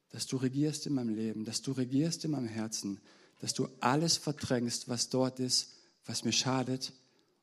dass 0.09 0.25
du 0.25 0.37
regierst 0.37 0.87
in 0.87 0.93
meinem 0.93 1.15
Leben, 1.15 1.45
dass 1.45 1.61
du 1.61 1.71
regierst 1.71 2.23
in 2.25 2.31
meinem 2.31 2.47
Herzen, 2.47 2.99
dass 3.39 3.53
du 3.53 3.67
alles 3.79 4.17
verdrängst, 4.17 4.87
was 4.87 5.09
dort 5.09 5.39
ist, 5.39 5.73
was 6.05 6.23
mir 6.23 6.31
schadet 6.31 6.93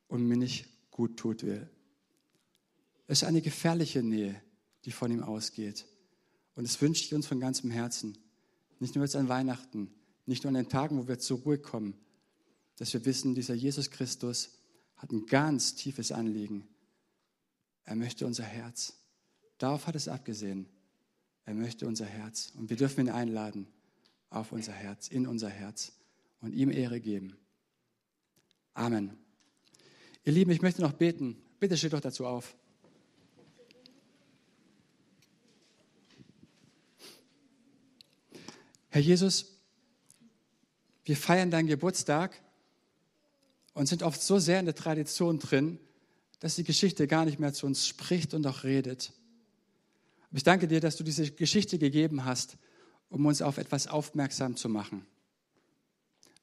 und 0.07 0.27
mir 0.27 0.37
nicht 0.37 0.65
gut 0.91 1.17
tut 1.17 1.43
will. 1.43 1.69
Es 3.07 3.21
ist 3.21 3.27
eine 3.27 3.41
gefährliche 3.41 4.01
Nähe, 4.01 4.41
die 4.85 4.91
von 4.91 5.11
ihm 5.11 5.23
ausgeht. 5.23 5.85
Und 6.55 6.65
das 6.65 6.81
wünsche 6.81 7.03
ich 7.03 7.13
uns 7.13 7.27
von 7.27 7.39
ganzem 7.39 7.69
Herzen. 7.69 8.17
Nicht 8.79 8.95
nur 8.95 9.03
jetzt 9.03 9.15
an 9.15 9.29
Weihnachten, 9.29 9.93
nicht 10.25 10.43
nur 10.43 10.49
an 10.49 10.55
den 10.55 10.69
Tagen, 10.69 10.97
wo 10.97 11.07
wir 11.07 11.19
zur 11.19 11.39
Ruhe 11.39 11.59
kommen, 11.59 11.95
dass 12.77 12.93
wir 12.93 13.05
wissen, 13.05 13.35
dieser 13.35 13.53
Jesus 13.53 13.91
Christus 13.91 14.57
hat 14.97 15.11
ein 15.11 15.25
ganz 15.25 15.75
tiefes 15.75 16.11
Anliegen. 16.11 16.67
Er 17.83 17.95
möchte 17.95 18.25
unser 18.25 18.43
Herz. 18.43 18.93
Darauf 19.57 19.87
hat 19.87 19.95
es 19.95 20.07
abgesehen. 20.07 20.67
Er 21.45 21.53
möchte 21.53 21.87
unser 21.87 22.05
Herz. 22.05 22.51
Und 22.55 22.69
wir 22.69 22.77
dürfen 22.77 23.01
ihn 23.01 23.09
einladen 23.09 23.67
auf 24.29 24.51
unser 24.51 24.73
Herz, 24.73 25.07
in 25.07 25.27
unser 25.27 25.49
Herz 25.49 25.93
und 26.41 26.53
ihm 26.53 26.71
Ehre 26.71 26.99
geben. 26.99 27.37
Amen. 28.73 29.17
Ihr 30.23 30.33
Lieben, 30.33 30.51
ich 30.51 30.61
möchte 30.61 30.81
noch 30.81 30.93
beten. 30.93 31.41
Bitte 31.59 31.77
steht 31.77 31.93
doch 31.93 32.01
dazu 32.01 32.25
auf. 32.25 32.55
Herr 38.89 39.01
Jesus, 39.01 39.59
wir 41.03 41.17
feiern 41.17 41.51
deinen 41.51 41.67
Geburtstag 41.67 42.41
und 43.75 43.87
sind 43.87 44.01
oft 44.01 44.21
so 44.21 44.39
sehr 44.39 44.59
in 44.59 44.65
der 44.65 44.73
Tradition 44.73 45.37
drin, 45.37 45.77
dass 46.39 46.55
die 46.55 46.63
Geschichte 46.63 47.07
gar 47.07 47.25
nicht 47.25 47.39
mehr 47.39 47.53
zu 47.53 47.67
uns 47.67 47.85
spricht 47.85 48.33
und 48.33 48.47
auch 48.47 48.63
redet. 48.63 49.11
Aber 50.29 50.37
ich 50.37 50.43
danke 50.43 50.67
dir, 50.67 50.79
dass 50.79 50.95
du 50.95 51.03
diese 51.03 51.29
Geschichte 51.31 51.77
gegeben 51.77 52.25
hast, 52.25 52.57
um 53.09 53.25
uns 53.25 53.41
auf 53.41 53.57
etwas 53.57 53.87
aufmerksam 53.87 54.55
zu 54.55 54.69
machen. 54.69 55.05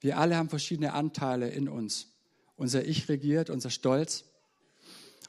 Wir 0.01 0.19
alle 0.19 0.37
haben 0.37 0.51
verschiedene 0.51 0.93
Anteile 0.93 1.49
in 1.49 1.69
uns. 1.69 2.09
Unser 2.57 2.85
Ich 2.85 3.09
regiert, 3.09 3.51
unser 3.51 3.71
Stolz. 3.71 4.25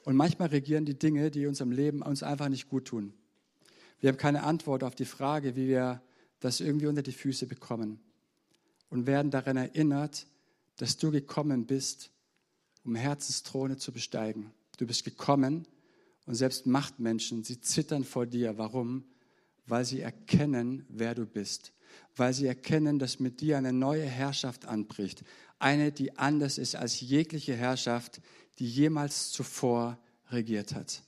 Und 0.04 0.14
manchmal 0.14 0.48
regieren 0.48 0.84
die 0.84 0.98
Dinge, 0.98 1.30
die 1.30 1.46
unserem 1.46 1.72
Leben 1.72 2.02
uns 2.02 2.22
einfach 2.22 2.48
nicht 2.48 2.68
gut 2.68 2.84
tun. 2.86 3.14
Wir 4.00 4.10
haben 4.10 4.18
keine 4.18 4.42
Antwort 4.42 4.84
auf 4.84 4.94
die 4.94 5.06
Frage, 5.06 5.56
wie 5.56 5.68
wir 5.68 6.02
das 6.40 6.60
irgendwie 6.60 6.86
unter 6.86 7.02
die 7.02 7.12
Füße 7.12 7.46
bekommen 7.46 7.98
und 8.90 9.06
werden 9.06 9.30
daran 9.30 9.56
erinnert, 9.56 10.26
dass 10.76 10.96
du 10.96 11.10
gekommen 11.10 11.66
bist, 11.66 12.10
um 12.84 12.94
Herzensthrone 12.94 13.76
zu 13.76 13.92
besteigen. 13.92 14.52
Du 14.76 14.86
bist 14.86 15.04
gekommen 15.04 15.66
und 16.26 16.34
selbst 16.34 16.66
Machtmenschen, 16.66 17.44
sie 17.44 17.60
zittern 17.60 18.04
vor 18.04 18.26
dir. 18.26 18.58
Warum? 18.58 19.04
Weil 19.66 19.84
sie 19.84 20.00
erkennen, 20.00 20.84
wer 20.88 21.14
du 21.14 21.26
bist. 21.26 21.72
Weil 22.16 22.32
sie 22.32 22.46
erkennen, 22.46 22.98
dass 22.98 23.20
mit 23.20 23.40
dir 23.40 23.56
eine 23.56 23.72
neue 23.72 24.04
Herrschaft 24.04 24.66
anbricht. 24.66 25.24
Eine, 25.58 25.92
die 25.92 26.18
anders 26.18 26.58
ist 26.58 26.76
als 26.76 27.00
jegliche 27.00 27.54
Herrschaft, 27.54 28.20
die 28.58 28.68
jemals 28.68 29.30
zuvor 29.30 29.98
regiert 30.30 30.74
hat. 30.74 31.02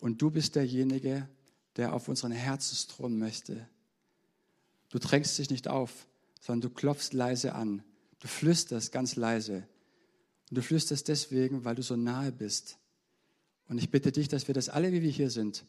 Und 0.00 0.22
du 0.22 0.30
bist 0.30 0.54
derjenige, 0.54 1.28
der 1.76 1.92
auf 1.92 2.08
unseren 2.08 2.32
Herzensthron 2.32 3.18
möchte. 3.18 3.68
Du 4.88 4.98
drängst 4.98 5.38
dich 5.38 5.50
nicht 5.50 5.68
auf, 5.68 6.08
sondern 6.40 6.70
du 6.70 6.74
klopfst 6.74 7.12
leise 7.12 7.54
an. 7.54 7.82
Du 8.20 8.28
flüsterst 8.28 8.92
ganz 8.92 9.16
leise. 9.16 9.68
Und 10.50 10.58
du 10.58 10.62
flüsterst 10.62 11.08
deswegen, 11.08 11.64
weil 11.64 11.74
du 11.74 11.82
so 11.82 11.96
nahe 11.96 12.32
bist. 12.32 12.78
Und 13.68 13.78
ich 13.78 13.90
bitte 13.90 14.12
dich, 14.12 14.28
dass 14.28 14.48
wir 14.48 14.54
das 14.54 14.68
alle, 14.68 14.92
wie 14.92 15.02
wir 15.02 15.10
hier 15.10 15.30
sind, 15.30 15.64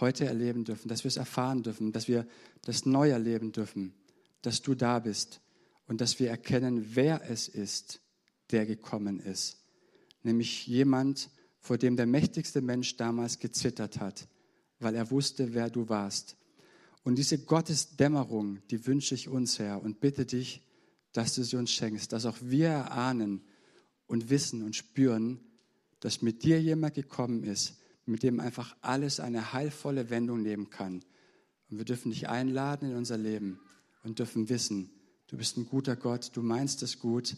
heute 0.00 0.24
erleben 0.24 0.64
dürfen, 0.64 0.88
dass 0.88 1.04
wir 1.04 1.08
es 1.08 1.16
erfahren 1.16 1.62
dürfen, 1.62 1.92
dass 1.92 2.08
wir 2.08 2.26
das 2.62 2.86
neu 2.86 3.10
erleben 3.10 3.52
dürfen, 3.52 3.94
dass 4.42 4.62
du 4.62 4.74
da 4.74 4.98
bist 4.98 5.40
und 5.86 6.00
dass 6.00 6.18
wir 6.18 6.30
erkennen, 6.30 6.94
wer 6.94 7.22
es 7.30 7.48
ist, 7.48 8.00
der 8.50 8.66
gekommen 8.66 9.20
ist. 9.20 9.58
Nämlich 10.22 10.66
jemand, 10.66 11.30
vor 11.60 11.78
dem 11.78 11.96
der 11.96 12.06
mächtigste 12.06 12.60
Mensch 12.60 12.96
damals 12.96 13.38
gezittert 13.38 14.00
hat, 14.00 14.26
weil 14.80 14.94
er 14.94 15.10
wusste, 15.10 15.54
wer 15.54 15.70
du 15.70 15.88
warst. 15.88 16.36
Und 17.04 17.16
diese 17.16 17.38
Gottesdämmerung, 17.38 18.60
die 18.70 18.86
wünsche 18.86 19.14
ich 19.14 19.28
uns, 19.28 19.58
Herr, 19.58 19.82
und 19.82 20.00
bitte 20.00 20.26
dich, 20.26 20.62
dass 21.14 21.34
du 21.34 21.42
sie 21.42 21.56
uns 21.56 21.70
schenkst, 21.70 22.12
dass 22.12 22.26
auch 22.26 22.36
wir 22.42 22.68
erahnen 22.68 23.40
und 24.06 24.28
wissen 24.28 24.62
und 24.62 24.76
spüren, 24.76 25.40
dass 26.00 26.20
mit 26.20 26.42
dir 26.42 26.60
jemand 26.60 26.94
gekommen 26.94 27.42
ist, 27.44 27.78
mit 28.04 28.22
dem 28.22 28.38
einfach 28.38 28.76
alles 28.82 29.20
eine 29.20 29.54
heilvolle 29.54 30.10
Wendung 30.10 30.42
nehmen 30.42 30.68
kann. 30.68 31.02
Und 31.70 31.78
wir 31.78 31.86
dürfen 31.86 32.10
dich 32.10 32.28
einladen 32.28 32.90
in 32.90 32.96
unser 32.96 33.16
Leben 33.16 33.58
und 34.02 34.18
dürfen 34.18 34.50
wissen, 34.50 34.90
du 35.28 35.38
bist 35.38 35.56
ein 35.56 35.66
guter 35.66 35.96
Gott, 35.96 36.30
du 36.34 36.42
meinst 36.42 36.82
es 36.82 36.98
gut 36.98 37.34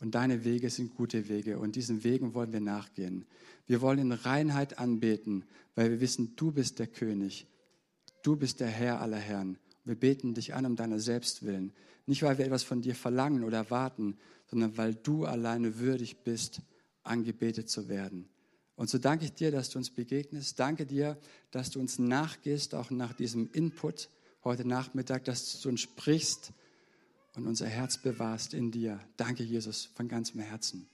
und 0.00 0.14
deine 0.14 0.44
Wege 0.44 0.68
sind 0.68 0.94
gute 0.94 1.30
Wege 1.30 1.58
und 1.58 1.74
diesen 1.74 2.04
Wegen 2.04 2.34
wollen 2.34 2.52
wir 2.52 2.60
nachgehen. 2.60 3.24
Wir 3.66 3.80
wollen 3.80 3.98
in 3.98 4.12
Reinheit 4.12 4.78
anbeten, 4.78 5.46
weil 5.74 5.90
wir 5.90 6.00
wissen, 6.00 6.36
du 6.36 6.52
bist 6.52 6.78
der 6.78 6.86
König 6.86 7.46
Du 8.26 8.34
bist 8.34 8.58
der 8.58 8.66
Herr 8.66 9.00
aller 9.00 9.20
Herren. 9.20 9.56
Wir 9.86 9.94
beten 9.94 10.34
dich 10.34 10.54
an 10.54 10.66
um 10.66 10.76
deiner 10.76 10.98
selbst 10.98 11.44
willen. 11.44 11.72
Nicht, 12.06 12.22
weil 12.22 12.38
wir 12.38 12.44
etwas 12.44 12.62
von 12.62 12.82
dir 12.82 12.94
verlangen 12.94 13.44
oder 13.44 13.58
erwarten, 13.58 14.16
sondern 14.46 14.76
weil 14.76 14.94
du 14.94 15.24
alleine 15.24 15.78
würdig 15.78 16.22
bist, 16.24 16.60
angebetet 17.02 17.70
zu 17.70 17.88
werden. 17.88 18.28
Und 18.74 18.90
so 18.90 18.98
danke 18.98 19.24
ich 19.24 19.32
dir, 19.32 19.50
dass 19.50 19.70
du 19.70 19.78
uns 19.78 19.90
begegnest. 19.90 20.58
Danke 20.60 20.86
dir, 20.86 21.16
dass 21.50 21.70
du 21.70 21.80
uns 21.80 21.98
nachgehst, 21.98 22.74
auch 22.74 22.90
nach 22.90 23.14
diesem 23.14 23.48
Input 23.52 24.10
heute 24.44 24.66
Nachmittag, 24.66 25.24
dass 25.24 25.52
du 25.52 25.58
zu 25.58 25.68
uns 25.70 25.80
sprichst 25.80 26.52
und 27.34 27.46
unser 27.46 27.66
Herz 27.66 27.98
bewahrst 27.98 28.54
in 28.54 28.70
dir. 28.70 29.00
Danke, 29.16 29.42
Jesus, 29.44 29.86
von 29.94 30.08
ganzem 30.08 30.40
Herzen. 30.40 30.86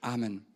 Amen. 0.00 0.53